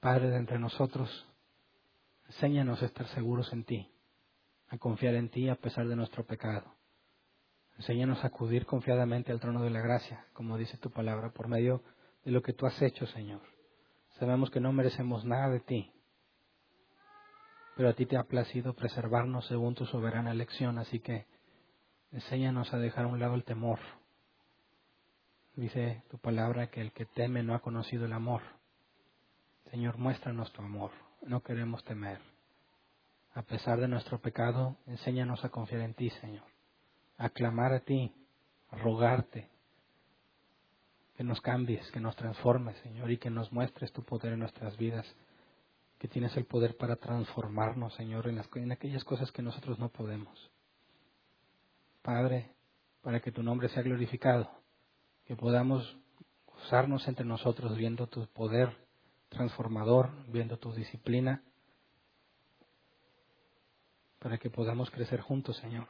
[0.00, 1.26] Padre de entre nosotros,
[2.26, 3.88] enséñanos a estar seguros en ti,
[4.68, 6.74] a confiar en ti a pesar de nuestro pecado.
[7.78, 11.78] Enséñanos a acudir confiadamente al trono de la gracia, como dice tu palabra, por medio
[11.78, 13.40] de lo que tú has hecho, Señor.
[14.18, 15.90] Sabemos que no merecemos nada de ti,
[17.76, 21.26] pero a ti te ha placido preservarnos según tu soberana elección, así que
[22.12, 23.80] enséñanos a dejar a un lado el temor.
[25.56, 28.42] Dice tu palabra que el que teme no ha conocido el amor.
[29.70, 30.90] Señor, muéstranos tu amor,
[31.22, 32.20] no queremos temer.
[33.34, 36.52] A pesar de nuestro pecado, enséñanos a confiar en ti, Señor
[37.22, 38.12] a clamar a ti,
[38.70, 39.48] a rogarte
[41.22, 44.76] que nos cambies, que nos transformes, Señor, y que nos muestres tu poder en nuestras
[44.76, 45.06] vidas,
[46.00, 49.88] que tienes el poder para transformarnos, Señor, en, las, en aquellas cosas que nosotros no
[49.88, 50.50] podemos.
[52.02, 52.50] Padre,
[53.02, 54.50] para que tu nombre sea glorificado,
[55.24, 55.96] que podamos
[56.44, 58.76] gozarnos entre nosotros viendo tu poder
[59.28, 61.40] transformador, viendo tu disciplina,
[64.18, 65.86] para que podamos crecer juntos, Señor.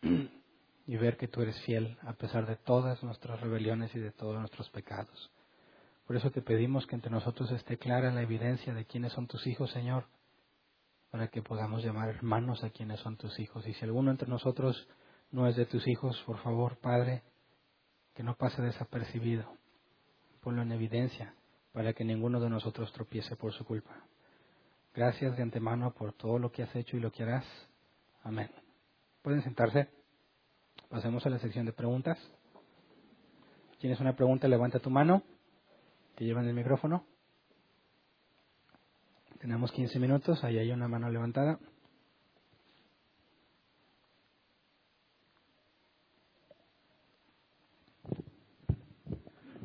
[0.86, 4.38] y ver que tú eres fiel a pesar de todas nuestras rebeliones y de todos
[4.38, 5.30] nuestros pecados.
[6.06, 9.46] Por eso te pedimos que entre nosotros esté clara la evidencia de quiénes son tus
[9.46, 10.04] hijos, Señor,
[11.10, 13.66] para que podamos llamar hermanos a quienes son tus hijos.
[13.66, 14.86] Y si alguno entre nosotros
[15.30, 17.22] no es de tus hijos, por favor, Padre,
[18.14, 19.56] que no pase desapercibido.
[20.42, 21.34] Ponlo en evidencia
[21.72, 23.96] para que ninguno de nosotros tropiece por su culpa.
[24.94, 27.46] Gracias de antemano por todo lo que has hecho y lo que harás.
[28.22, 28.50] Amén.
[29.22, 30.03] Pueden sentarse.
[30.88, 32.18] Pasemos a la sección de preguntas.
[33.80, 34.48] ¿Tienes una pregunta?
[34.48, 35.22] Levanta tu mano.
[36.14, 37.04] Te llevan el micrófono.
[39.40, 40.42] Tenemos 15 minutos.
[40.44, 41.58] Ahí hay una mano levantada.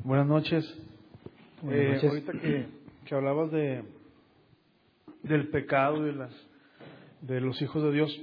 [0.02, 0.64] Buenas noches.
[1.70, 2.66] Eh, ahorita que,
[3.04, 3.84] que, hablabas de
[5.22, 6.32] del pecado de las
[7.20, 8.20] de los hijos de Dios,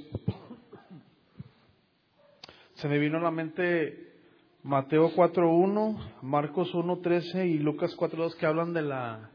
[2.77, 4.13] se me vino a la mente
[4.61, 9.31] Mateo 4.1, Marcos 1.13 y Lucas 4.2 que hablan de la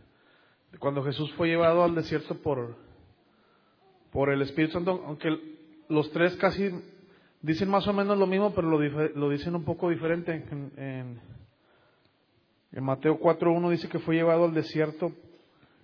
[0.79, 2.77] cuando Jesús fue llevado al desierto por,
[4.11, 5.29] por el Espíritu Santo, aunque
[5.89, 6.71] los tres casi
[7.43, 10.33] dicen más o menos lo mismo, pero lo, lo dicen un poco diferente.
[10.33, 11.21] En, en,
[12.73, 15.13] en Mateo 4.1 dice que fue llevado al desierto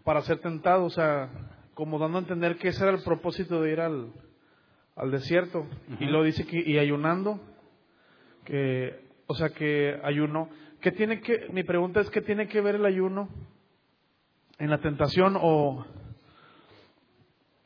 [0.04, 1.28] para ser tentado, o sea,
[1.74, 4.12] como dando a entender que ese era el propósito de ir al,
[4.98, 5.66] al desierto.
[6.00, 7.40] Y lo dice que, y ayunando,
[8.44, 10.50] que, o sea, que ayuno.
[10.80, 13.28] ¿Qué tiene que, mi pregunta es, ¿qué tiene que ver el ayuno
[14.58, 15.86] en la tentación o,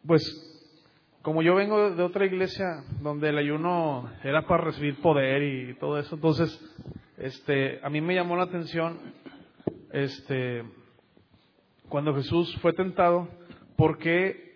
[0.06, 0.22] pues,
[1.22, 5.98] como yo vengo de otra iglesia donde el ayuno era para recibir poder y todo
[5.98, 6.60] eso, entonces,
[7.16, 8.98] este, a mí me llamó la atención,
[9.92, 10.64] este,
[11.88, 13.28] cuando Jesús fue tentado,
[13.76, 14.51] porque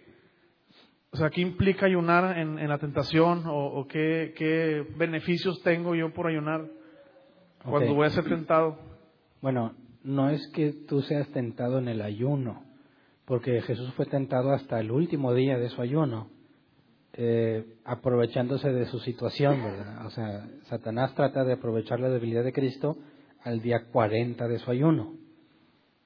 [1.17, 3.47] O sea, ¿qué implica ayunar en, en la tentación?
[3.47, 6.67] ¿O, o qué, qué, beneficios tengo yo por ayunar
[7.65, 7.97] cuando Ok.
[7.97, 8.77] voy a ser tentado?
[9.41, 9.73] Bueno,
[10.05, 12.65] no es que tú seas tentado en el ayuno,
[13.25, 16.29] porque Jesús fue tentado hasta el último día de su ayuno,
[17.15, 20.05] eh, aprovechándose de su situación, ¿verdad?
[20.05, 22.95] O sea, Satanás trata de aprovechar la debilidad de Cristo
[23.43, 25.15] al día 40 de su ayuno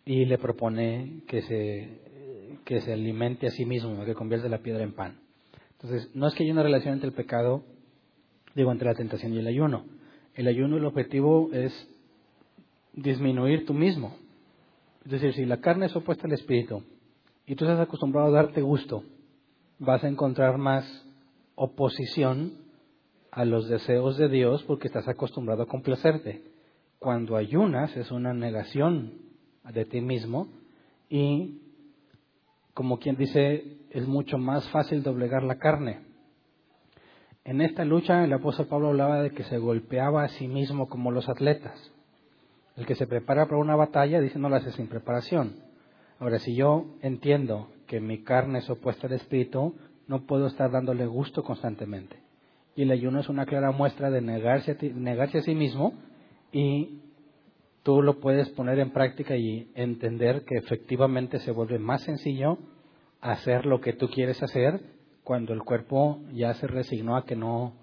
[0.05, 2.20] y le propone que se,
[2.65, 5.21] que se alimente a sí mismo, que convierte la piedra en pan.
[5.73, 7.65] Entonces, no es que haya una relación entre el pecado,
[8.55, 9.85] digo, entre la tentación y el ayuno.
[10.35, 11.73] El ayuno, el objetivo es
[12.93, 14.17] disminuir tú mismo.
[15.05, 16.83] Es decir, si la carne es opuesta al espíritu
[17.47, 19.05] y tú estás acostumbrado a darte gusto,
[19.79, 20.85] vas a encontrar más
[21.55, 22.53] oposición
[23.31, 26.43] a los deseos de Dios porque estás acostumbrado a complacerte.
[26.99, 29.15] Cuando ayunas es una negación
[29.73, 30.49] de ti mismo
[31.09, 31.61] y,
[32.75, 36.01] como quien dice, es mucho más fácil doblegar la carne.
[37.45, 41.11] En esta lucha el apóstol Pablo hablaba de que se golpeaba a sí mismo como
[41.11, 41.93] los atletas.
[42.77, 45.57] El que se prepara para una batalla dice no la hace sin preparación.
[46.19, 49.75] Ahora, si yo entiendo que mi carne es opuesta al espíritu,
[50.07, 52.17] no puedo estar dándole gusto constantemente.
[52.77, 55.95] Y el ayuno es una clara muestra de negarse a, negarse a sí mismo
[56.53, 57.01] y
[57.83, 62.59] tú lo puedes poner en práctica y entender que efectivamente se vuelve más sencillo
[63.21, 64.81] hacer lo que tú quieres hacer
[65.25, 67.75] cuando el cuerpo ya se resignó a que no,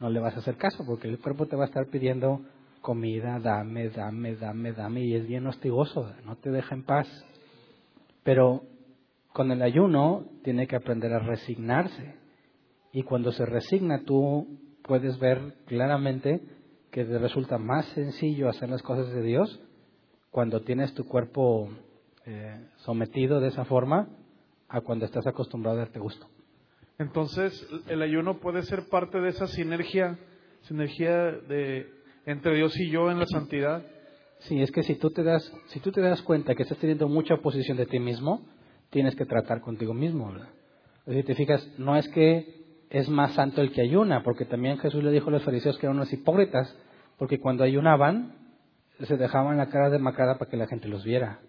[0.00, 2.40] no le vas a hacer caso, porque el cuerpo te va a estar pidiendo
[2.80, 7.08] comida, dame, dame, dame, dame, y es bien hostigoso, no te deja en paz.
[8.22, 8.62] Pero
[9.32, 12.14] con el ayuno tiene que aprender a resignarse.
[12.92, 14.46] Y cuando se resigna tú
[14.82, 16.40] puedes ver claramente
[16.94, 19.60] que te resulta más sencillo hacer las cosas de Dios
[20.30, 21.68] cuando tienes tu cuerpo
[22.24, 24.08] eh, sometido de esa forma
[24.68, 26.28] a cuando estás acostumbrado a darte gusto.
[27.00, 30.20] Entonces, el ayuno puede ser parte de esa sinergia,
[30.68, 31.92] sinergia de,
[32.26, 33.84] entre Dios y yo en la santidad.
[34.38, 37.08] Sí, es que si tú te das, si tú te das cuenta que estás teniendo
[37.08, 38.46] mucha oposición de ti mismo,
[38.90, 40.50] tienes que tratar contigo mismo, ¿verdad?
[41.08, 45.02] Si te fijas, no es que es más santo el que ayuna, porque también Jesús
[45.02, 46.72] le dijo a los fariseos que eran unos hipócritas,
[47.18, 48.34] porque cuando ayunaban
[49.00, 51.40] se dejaban la cara demacrada para que la gente los viera.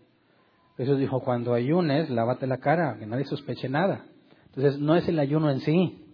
[0.77, 4.05] Jesús dijo, cuando ayunes, lávate la cara, que nadie sospeche nada.
[4.47, 6.05] Entonces, no es el ayuno en sí,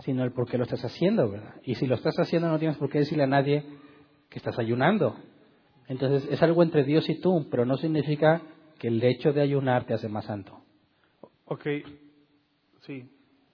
[0.00, 1.54] sino el por qué lo estás haciendo, ¿verdad?
[1.62, 3.64] Y si lo estás haciendo, no tienes por qué decirle a nadie
[4.28, 5.16] que estás ayunando.
[5.86, 8.42] Entonces, es algo entre Dios y tú, pero no significa
[8.78, 10.60] que el hecho de ayunar te hace más santo.
[11.44, 11.66] Ok,
[12.80, 13.08] sí.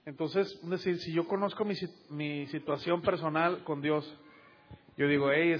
[0.05, 1.75] Entonces, es decir, si yo conozco mi,
[2.09, 4.17] mi situación personal con Dios,
[5.01, 5.57] yo digo, hey,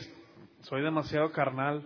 [0.61, 1.83] soy demasiado carnal,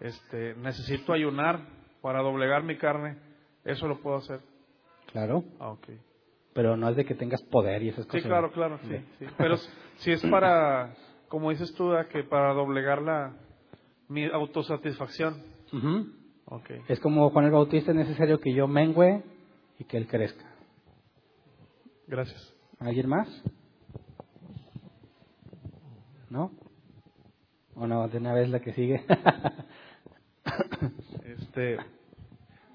[0.00, 1.60] este, necesito ayunar
[2.02, 3.16] para doblegar mi carne,
[3.64, 4.40] eso lo puedo hacer.
[5.10, 5.88] Claro, Ah, ok.
[6.52, 8.26] pero no es de que tengas poder y esas Sí, cosas.
[8.26, 9.24] claro, claro, sí, sí.
[9.38, 9.56] Pero
[9.96, 10.94] si es para,
[11.28, 13.32] como dices tú, que para doblegar la,
[14.08, 15.42] mi autosatisfacción.
[15.72, 16.12] Ujú.
[16.46, 16.70] Ok.
[16.88, 19.22] Es como Juan el Bautista, es necesario que yo mengüe
[19.78, 20.44] y que él crezca.
[22.06, 22.52] Gracias.
[22.78, 23.28] ¿Alguien más?
[26.28, 26.50] ¿No?
[27.80, 28.06] ¿O no?
[28.08, 29.02] De una vez la que sigue.
[31.24, 31.78] Este,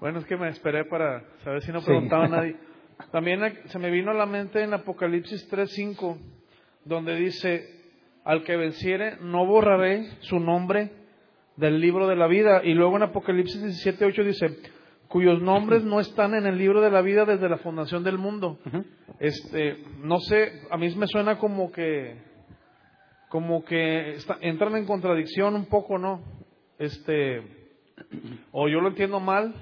[0.00, 1.86] bueno, es que me esperé para saber si no Sí.
[1.86, 2.56] preguntaba a nadie.
[3.12, 6.16] También se me vino a la mente en Apocalipsis 3:5,
[6.84, 7.64] donde dice,
[8.24, 10.90] al que venciere, no borraré su nombre
[11.56, 12.62] del libro de la vida.
[12.64, 14.58] Y luego en Apocalipsis 17:8 dice,
[15.08, 18.58] cuyos nombres no están en el libro de la vida desde la fundación del mundo.
[19.20, 22.16] Este, no sé, a mí me suena como que,
[23.28, 26.22] como que está- entran en contradicción un poco, ¿no?
[26.78, 27.42] Este,
[28.52, 29.54] o yo lo entiendo mal,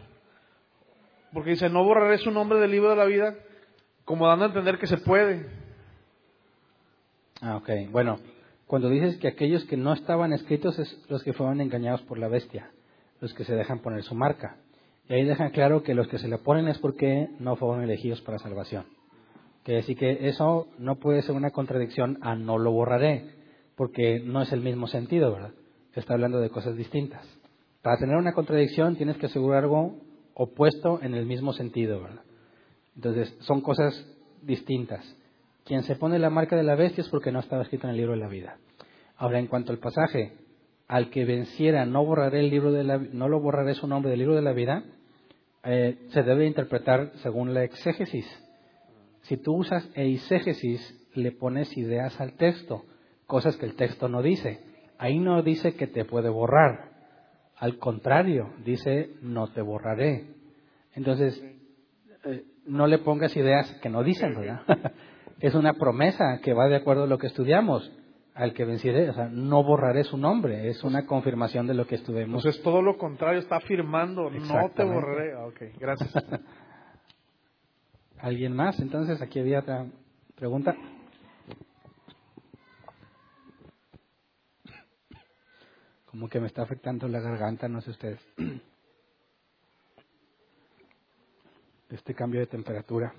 [1.32, 3.34] porque dice, no borraré su nombre del libro de la vida,
[4.04, 5.46] como dando a entender que se puede.
[7.40, 7.70] Ah, ok.
[7.90, 8.18] Bueno,
[8.66, 12.28] cuando dices que aquellos que no estaban escritos es los que fueron engañados por la
[12.28, 12.70] bestia,
[13.20, 14.56] los que se dejan poner su marca.
[15.08, 18.20] Y ahí dejan claro que los que se le ponen es porque no fueron elegidos
[18.22, 18.86] para salvación.
[19.64, 23.43] Que así que eso no puede ser una contradicción a no lo borraré,
[23.76, 25.52] porque no es el mismo sentido, ¿verdad?
[25.94, 27.26] Está hablando de cosas distintas.
[27.82, 29.96] Para tener una contradicción tienes que asegurar algo
[30.34, 32.22] opuesto en el mismo sentido, ¿verdad?
[32.96, 34.06] Entonces, son cosas
[34.42, 35.04] distintas.
[35.64, 37.96] Quien se pone la marca de la bestia es porque no estaba escrito en el
[37.96, 38.58] libro de la vida.
[39.16, 40.32] Ahora, en cuanto al pasaje,
[40.88, 44.20] al que venciera no borraré el libro de la, no lo borraré su nombre del
[44.20, 44.84] libro de la vida,
[45.64, 48.26] eh, se debe interpretar según la exégesis.
[49.22, 52.84] Si tú usas eisegesis, le pones ideas al texto,
[53.34, 54.60] cosas que el texto no dice.
[54.96, 56.90] Ahí no dice que te puede borrar.
[57.56, 60.26] Al contrario, dice no te borraré.
[60.94, 61.44] Entonces,
[62.26, 64.60] eh, no le pongas ideas que no dicen, ¿verdad?
[65.40, 67.90] es una promesa que va de acuerdo a lo que estudiamos.
[68.34, 71.96] Al que venciré, o sea, no borraré su nombre, es una confirmación de lo que
[71.96, 72.44] estuvimos.
[72.44, 75.34] Pues es todo lo contrario, está afirmando, no te borraré.
[75.34, 76.14] Ok, gracias.
[78.20, 78.78] ¿Alguien más?
[78.78, 79.86] Entonces, aquí había otra
[80.36, 80.76] pregunta.
[86.14, 88.20] Como que me está afectando la garganta, no sé ustedes.
[91.90, 93.12] Este cambio de temperatura.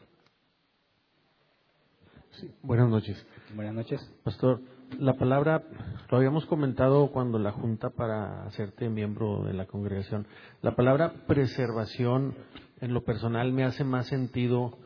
[2.32, 3.28] Sí, buenas noches.
[3.54, 4.00] Buenas noches.
[4.24, 4.62] Pastor,
[4.98, 5.62] la palabra,
[6.10, 10.26] lo habíamos comentado cuando la Junta para hacerte miembro de la congregación,
[10.62, 12.34] la palabra preservación
[12.80, 14.78] en lo personal me hace más sentido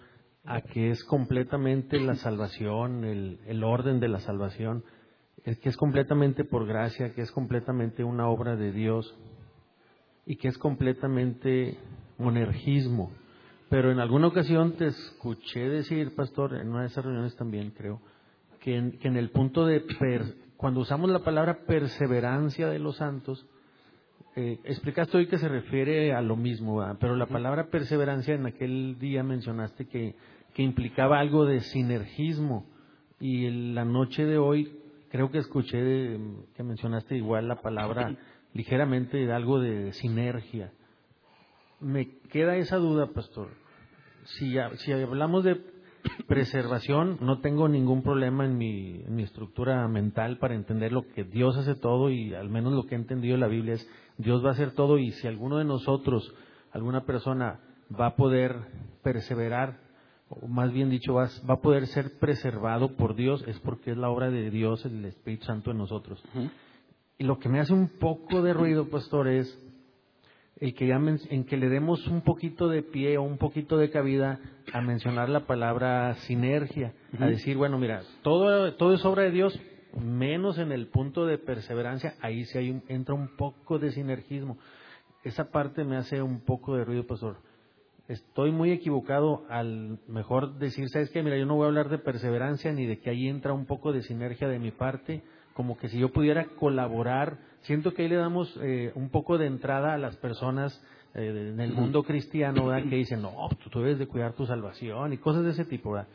[0.46, 4.84] a que es completamente la salvación, el, el orden de la salvación,
[5.44, 9.16] que es completamente por gracia, que es completamente una obra de Dios
[10.26, 11.78] y que es completamente
[12.18, 13.12] monergismo.
[13.70, 18.02] Pero en alguna ocasión te escuché decir, pastor, en una de esas reuniones también creo,
[18.60, 19.86] que en, el punto de,
[20.58, 23.46] cuando usamos la palabra perseverancia de los santos,
[24.36, 28.98] eh, explicaste hoy que se refiere a lo mismo, pero la palabra perseverancia en aquel
[29.00, 30.16] día mencionaste que,
[30.54, 32.66] que implicaba algo de sinergismo
[33.20, 34.79] y en la noche de hoy
[35.10, 36.18] creo que escuché
[36.56, 38.16] que mencionaste igual la palabra
[38.54, 40.72] ligeramente algo de sinergia.
[41.80, 43.50] Me queda esa duda, pastor.
[44.26, 45.62] Si, si hablamos de
[46.28, 51.24] preservación, no tengo ningún problema en mi, en mi estructura mental para entender lo que
[51.24, 54.44] Dios hace todo y al menos lo que he entendido en la Biblia es Dios
[54.44, 56.34] va a hacer todo y si alguno de nosotros,
[56.72, 57.60] alguna persona
[58.00, 58.56] va a poder
[59.02, 59.80] perseverar
[60.30, 63.98] o más bien dicho, va, va, a poder ser preservado por Dios, es porque es
[63.98, 66.24] la obra de Dios, el Espíritu Santo en nosotros.
[67.18, 69.60] Y lo que me hace un poco de ruido, pastor, es
[70.58, 74.40] el que en que le demos un poquito de pie o un poquito de cabida
[74.72, 79.60] a mencionar la palabra sinergia, a decir, bueno, mira, todo, todo es obra de Dios,
[80.00, 84.58] menos en el punto de perseverancia, ahí sí hay entra un poco de sinergismo.
[85.24, 87.49] Esa parte me hace un poco de ruido, pastor
[88.10, 91.22] estoy muy equivocado al mejor decir, ¿sabes qué?
[91.22, 93.94] Mira, yo no voy a hablar de perseverancia ni de que ahí entra un poco
[93.94, 95.22] de sinergia de mi parte,
[95.54, 99.46] como que si yo pudiera colaborar, siento que ahí le damos eh, un poco de
[99.46, 100.84] entrada a las personas
[101.14, 102.90] eh, en el mundo cristiano, ¿verdad?
[102.90, 105.92] Que dicen, no, pues tú debes de cuidar tu salvación y cosas de ese tipo,
[105.92, 106.08] ¿verdad?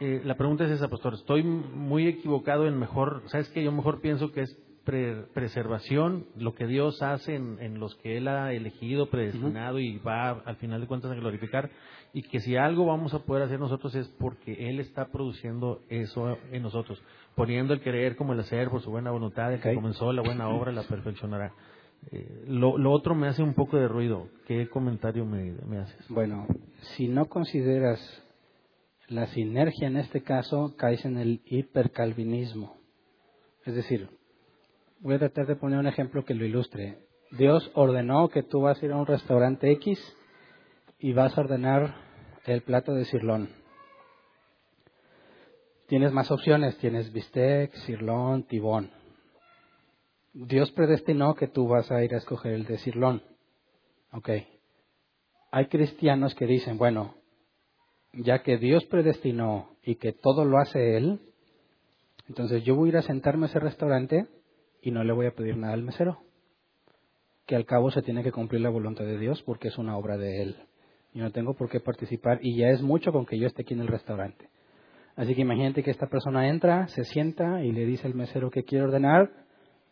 [0.00, 3.62] Eh, la pregunta es esa, pastor, estoy muy equivocado en mejor, ¿sabes qué?
[3.62, 8.52] Yo mejor pienso que es preservación, lo que Dios hace en, los que Él ha
[8.52, 11.70] elegido, predestinado y va al final de cuentas a glorificar,
[12.12, 16.38] y que si algo vamos a poder hacer nosotros es porque Él está produciendo eso
[16.52, 17.02] en nosotros,
[17.34, 20.48] poniendo el querer como el hacer por su buena voluntad, el que comenzó la buena
[20.48, 21.52] obra la perfeccionará.
[22.10, 24.28] Eh, lo, otro me hace un poco de ruido.
[24.46, 26.06] ¿Qué comentario me, me haces?
[26.08, 26.46] Bueno,
[26.96, 27.98] si no consideras
[29.08, 32.76] la sinergia en este caso, caes en el hipercalvinismo.
[33.64, 34.08] Es decir,
[35.04, 36.96] Voy a tratar de poner un ejemplo que lo ilustre.
[37.32, 39.98] Dios ordenó que tú vas a ir a un restaurante X
[40.98, 41.94] y vas a ordenar
[42.46, 43.50] el plato de sirlón.
[45.88, 48.92] Tienes más opciones, tienes bistec, sirlón, tibón.
[50.32, 53.22] Dios predestinó que tú vas a ir a escoger el de sirlón.
[54.10, 54.30] Ok.
[55.50, 57.14] Hay cristianos que dicen, bueno,
[58.14, 61.20] ya que Dios predestinó y que todo lo hace Él,
[62.26, 64.28] entonces yo voy a ir a sentarme a ese restaurante
[64.84, 66.18] y no le voy a pedir nada al mesero.
[67.46, 70.18] Que al cabo se tiene que cumplir la voluntad de Dios porque es una obra
[70.18, 70.56] de Él.
[71.14, 73.72] Yo no tengo por qué participar y ya es mucho con que yo esté aquí
[73.72, 74.50] en el restaurante.
[75.16, 78.64] Así que imagínate que esta persona entra, se sienta y le dice al mesero que
[78.64, 79.30] quiere ordenar.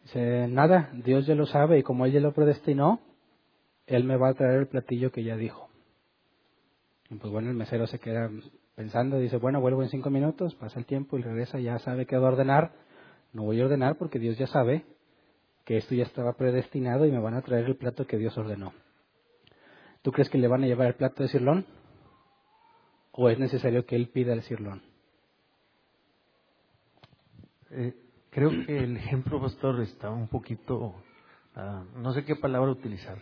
[0.02, 3.01] Dice, nada, Dios ya lo sabe y como Él ya lo predestinó,
[3.86, 5.70] Él me va a traer el platillo que ya dijo.
[7.09, 8.28] Y pues bueno, el mesero se queda
[8.74, 12.16] pensando, dice, bueno, vuelvo en cinco minutos, pasa el tiempo y regresa, ya sabe qué
[12.16, 12.73] va a ordenar
[13.33, 14.85] no voy a ordenar porque Dios ya sabe
[15.65, 18.73] que esto ya estaba predestinado y me van a traer el plato que Dios ordenó.
[20.03, 21.65] ¿Tú crees que le van a llevar el plato de cirlón?
[23.13, 24.83] ¿O es necesario que él pida el cirlón?
[27.71, 27.95] Eh,
[28.31, 30.95] creo que el ejemplo, pastor, está un poquito.
[31.55, 33.19] Ah, no sé qué palabra utilizar.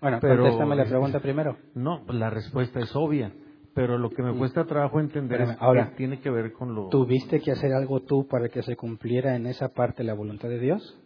[0.00, 1.56] Bueno, pero, contéstame la pregunta primero.
[1.74, 3.32] No, la respuesta es obvia
[3.74, 6.88] pero lo que me cuesta trabajo entender es ahora, que tiene que ver con lo...
[6.88, 10.60] ¿Tuviste que hacer algo tú para que se cumpliera en esa parte la voluntad de
[10.60, 10.98] Dios?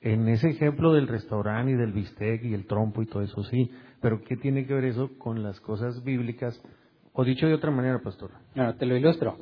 [0.00, 3.70] En ese ejemplo del restaurante y del bistec y el trompo y todo eso, sí.
[4.00, 6.60] Pero ¿qué tiene que ver eso con las cosas bíblicas?
[7.12, 8.32] O dicho de otra manera, pastor.
[8.54, 9.36] No, te lo ilustro.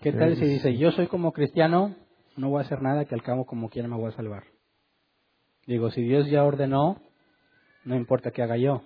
[0.00, 1.94] ¿Qué tal si dice, yo soy como cristiano,
[2.36, 4.44] no voy a hacer nada, que al cabo como quiera me voy a salvar?
[5.66, 6.96] Digo, si Dios ya ordenó,
[7.84, 8.82] no importa qué haga yo.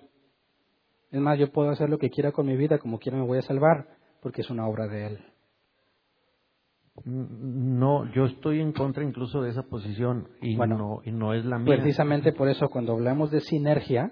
[1.15, 3.37] Es más, yo puedo hacer lo que quiera con mi vida, como quiera me voy
[3.37, 3.87] a salvar,
[4.21, 5.19] porque es una obra de Él.
[7.05, 11.57] No, yo estoy en contra incluso de esa posición y, no, y no es la
[11.57, 11.73] mía.
[11.73, 14.11] Precisamente por eso cuando hablamos de sinergia,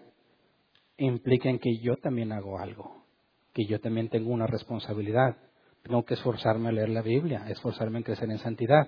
[0.95, 3.03] implica en que yo también hago algo,
[3.51, 5.35] que yo también tengo una responsabilidad.
[5.81, 8.87] Tengo que esforzarme a leer la Biblia, esforzarme en crecer en santidad.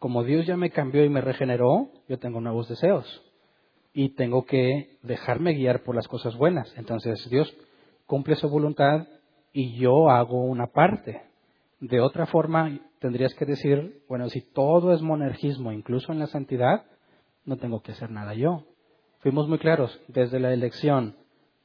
[0.00, 3.06] Como Dios ya me cambió y me regeneró, yo tengo nuevos deseos
[3.94, 6.74] y tengo que dejarme guiar por las cosas buenas.
[6.76, 7.56] Entonces Dios
[8.06, 9.06] cumple su voluntad
[9.52, 11.22] y yo hago una parte.
[11.80, 16.84] De otra forma, tendrías que decir, bueno, si todo es monergismo, incluso en la santidad,
[17.44, 18.64] no tengo que hacer nada yo.
[19.20, 21.16] Fuimos muy claros, desde la elección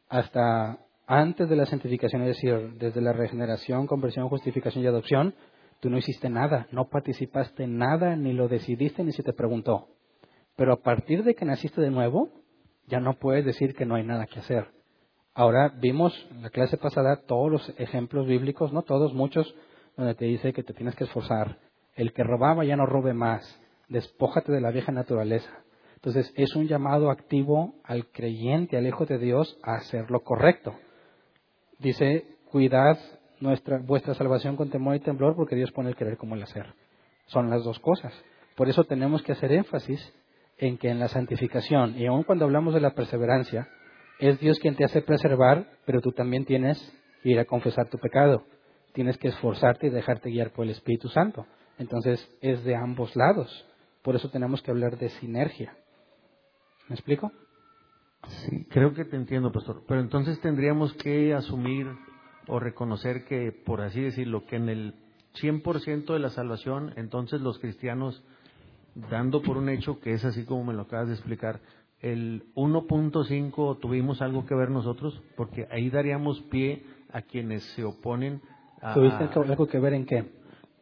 [0.07, 5.33] hasta antes de la santificación, es decir, desde la regeneración, conversión, justificación y adopción,
[5.79, 9.87] tú no hiciste nada, no participaste en nada, ni lo decidiste, ni se te preguntó.
[10.59, 12.27] Pero a partir de que naciste de nuevo,
[12.85, 14.67] ya no puedes decir que no hay nada que hacer.
[15.33, 19.55] Ahora vimos en la clase pasada todos los ejemplos bíblicos, no todos, muchos,
[19.95, 21.59] donde te dice que te tienes que esforzar.
[21.95, 23.57] El que robaba ya no robe más.
[23.87, 25.49] Despójate de la vieja naturaleza.
[25.95, 30.75] Entonces es un llamado activo al creyente, al hijo de Dios, a hacer lo correcto.
[31.77, 32.99] Dice, cuidad
[33.39, 36.65] nuestra, vuestra salvación con temor y temblor porque Dios pone el querer como el hacer.
[37.27, 38.13] Son las dos cosas.
[38.57, 40.13] Por eso tenemos que hacer énfasis
[40.59, 43.67] en que en la santificación, y aun cuando hablamos de la perseverancia,
[44.19, 46.77] es Dios quien te hace preservar, pero tú también tienes
[47.23, 48.43] que ir a confesar tu pecado
[48.93, 51.45] tienes que esforzarte y dejarte guiar por el Espíritu Santo.
[51.77, 53.65] Entonces es de ambos lados.
[54.01, 55.75] Por eso tenemos que hablar de sinergia.
[56.87, 57.31] ¿Me explico?
[58.27, 59.83] Sí, creo que te entiendo, pastor.
[59.87, 61.87] Pero entonces tendríamos que asumir
[62.47, 64.95] o reconocer que, por así decirlo, que en el
[65.41, 68.23] 100% de la salvación, entonces los cristianos,
[69.09, 71.59] dando por un hecho que es así como me lo acabas de explicar,
[72.01, 78.41] el 1.5 tuvimos algo que ver nosotros, porque ahí daríamos pie a quienes se oponen
[78.93, 80.25] ¿Tuviste algo que ver en qué?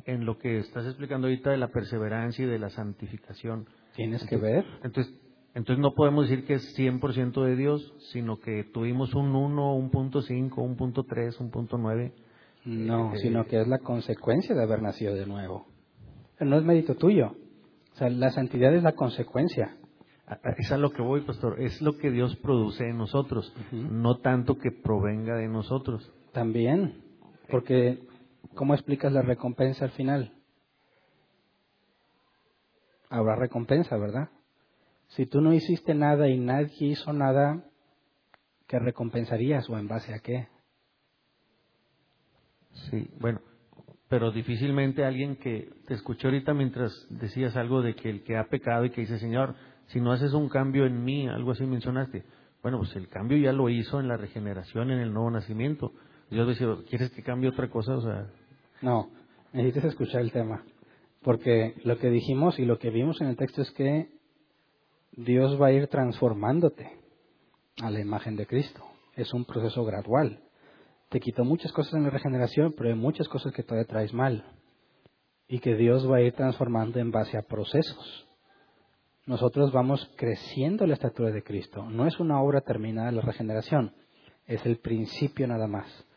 [0.06, 3.68] En lo que estás explicando ahorita de la perseverancia y de la santificación.
[3.96, 4.66] ¿Tienes que ver?
[4.84, 5.14] Entonces,
[5.56, 9.90] entonces no podemos decir que es 100% de Dios, sino que tuvimos un 1, un
[9.90, 12.14] punto 5, un punto 3, un punto 9.
[12.66, 15.66] No, eh, sino que es la consecuencia de haber nacido de nuevo.
[16.40, 17.36] no es mérito tuyo.
[17.98, 19.76] O sea, la santidad es la consecuencia.
[20.56, 21.60] Es a lo que voy, pastor.
[21.60, 26.14] Es lo que Dios produce en nosotros, no tanto que provenga de nosotros.
[26.32, 27.02] También,
[27.50, 28.08] porque,
[28.54, 30.32] ¿cómo explicas la recompensa al final?
[33.10, 34.30] Habrá recompensa, ¿verdad?
[35.08, 37.64] Si tú no hiciste nada y nadie hizo nada,
[38.68, 40.50] ¿qué recompensarías o en base a qué?
[42.92, 43.42] Sí, bueno,
[44.10, 48.46] pero difícilmente alguien que te escuchó ahorita mientras decías algo de que el que ha
[48.46, 49.56] pecado y que dice, Señor,
[49.88, 52.24] si no haces un cambio en mí, algo así mencionaste.
[52.62, 55.92] Bueno, pues el cambio ya lo hizo en la regeneración, en el nuevo nacimiento.
[56.30, 57.96] Dios decía, ¿quieres que cambie otra cosa?
[57.96, 58.28] O sea...
[58.82, 59.10] No,
[59.54, 60.64] necesitas escuchar el tema.
[61.24, 64.10] Porque lo que dijimos y lo que vimos en el texto es que
[65.12, 66.92] Dios va a ir transformándote
[67.82, 68.84] a la imagen de Cristo.
[69.16, 70.42] Es un proceso gradual.
[71.10, 74.46] Te quitó muchas cosas en la regeneración, pero hay muchas cosas que todavía traes mal.
[75.48, 78.28] Y que Dios va a ir transformando en base a procesos.
[79.26, 81.84] Nosotros vamos creciendo la estatura de Cristo.
[81.84, 83.94] No es una obra terminada la regeneración,
[84.46, 86.08] es el principio nada más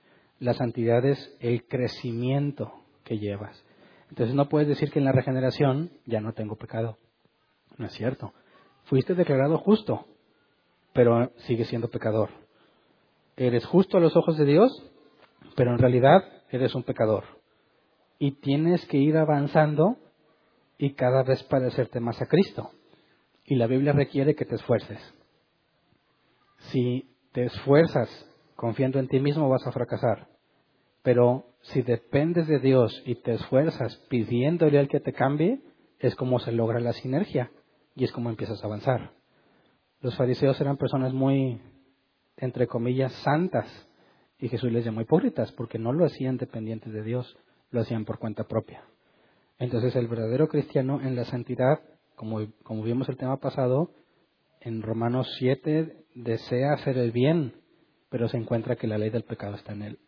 [0.41, 2.73] la santidad es el crecimiento
[3.05, 3.63] que llevas.
[4.09, 6.97] Entonces no puedes decir que en la regeneración ya no tengo pecado.
[7.77, 8.33] No es cierto.
[8.85, 10.07] Fuiste declarado justo,
[10.93, 12.31] pero sigues siendo pecador.
[13.41, 14.71] Eres justo a los ojos de Dios,
[15.57, 17.25] pero en realidad eres un pecador.
[18.19, 19.97] Y tienes que ir avanzando
[20.77, 22.71] y cada vez parecerte más a Cristo.
[23.47, 25.01] Y la Biblia requiere que te esfuerces.
[26.71, 28.11] Si te esfuerzas
[28.57, 30.29] confiando en ti mismo vas a fracasar.
[31.03, 35.63] Pero si dependes de Dios y te esfuerzas pidiéndole al que te cambie,
[35.99, 37.51] es como se logra la sinergia
[37.97, 39.13] y es como empiezas a avanzar.
[40.03, 41.63] Los fariseos eran personas muy,
[42.41, 43.67] entre comillas, santas
[44.39, 47.37] y Jesús les llamó hipócritas porque no lo hacían dependientes de Dios,
[47.71, 48.83] lo hacían por cuenta propia.
[49.59, 51.81] Entonces el verdadero cristiano en la santidad,
[52.17, 53.91] como, como vimos el tema pasado,
[54.61, 57.55] en Romanos 7 desea hacer el bien,
[58.09, 59.99] pero se encuentra que la ley del pecado está en él.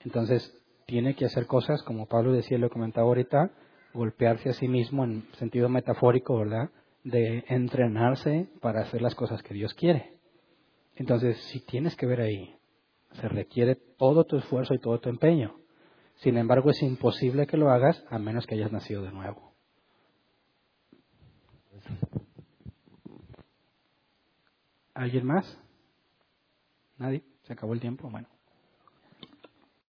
[0.00, 0.56] Entonces,
[0.86, 3.50] tiene que hacer cosas, como Pablo decía, lo comentaba ahorita,
[3.94, 6.70] golpearse a sí mismo en sentido metafórico, ¿verdad?
[7.04, 10.12] De entrenarse para hacer las cosas que Dios quiere.
[10.96, 12.56] Entonces, si tienes que ver ahí,
[13.12, 15.56] se requiere todo tu esfuerzo y todo tu empeño.
[16.16, 19.52] Sin embargo, es imposible que lo hagas a menos que hayas nacido de nuevo.
[24.94, 25.58] ¿Alguien más?
[26.98, 27.24] ¿Nadie?
[27.42, 28.08] se acabó el tiempo.
[28.08, 28.28] Bueno.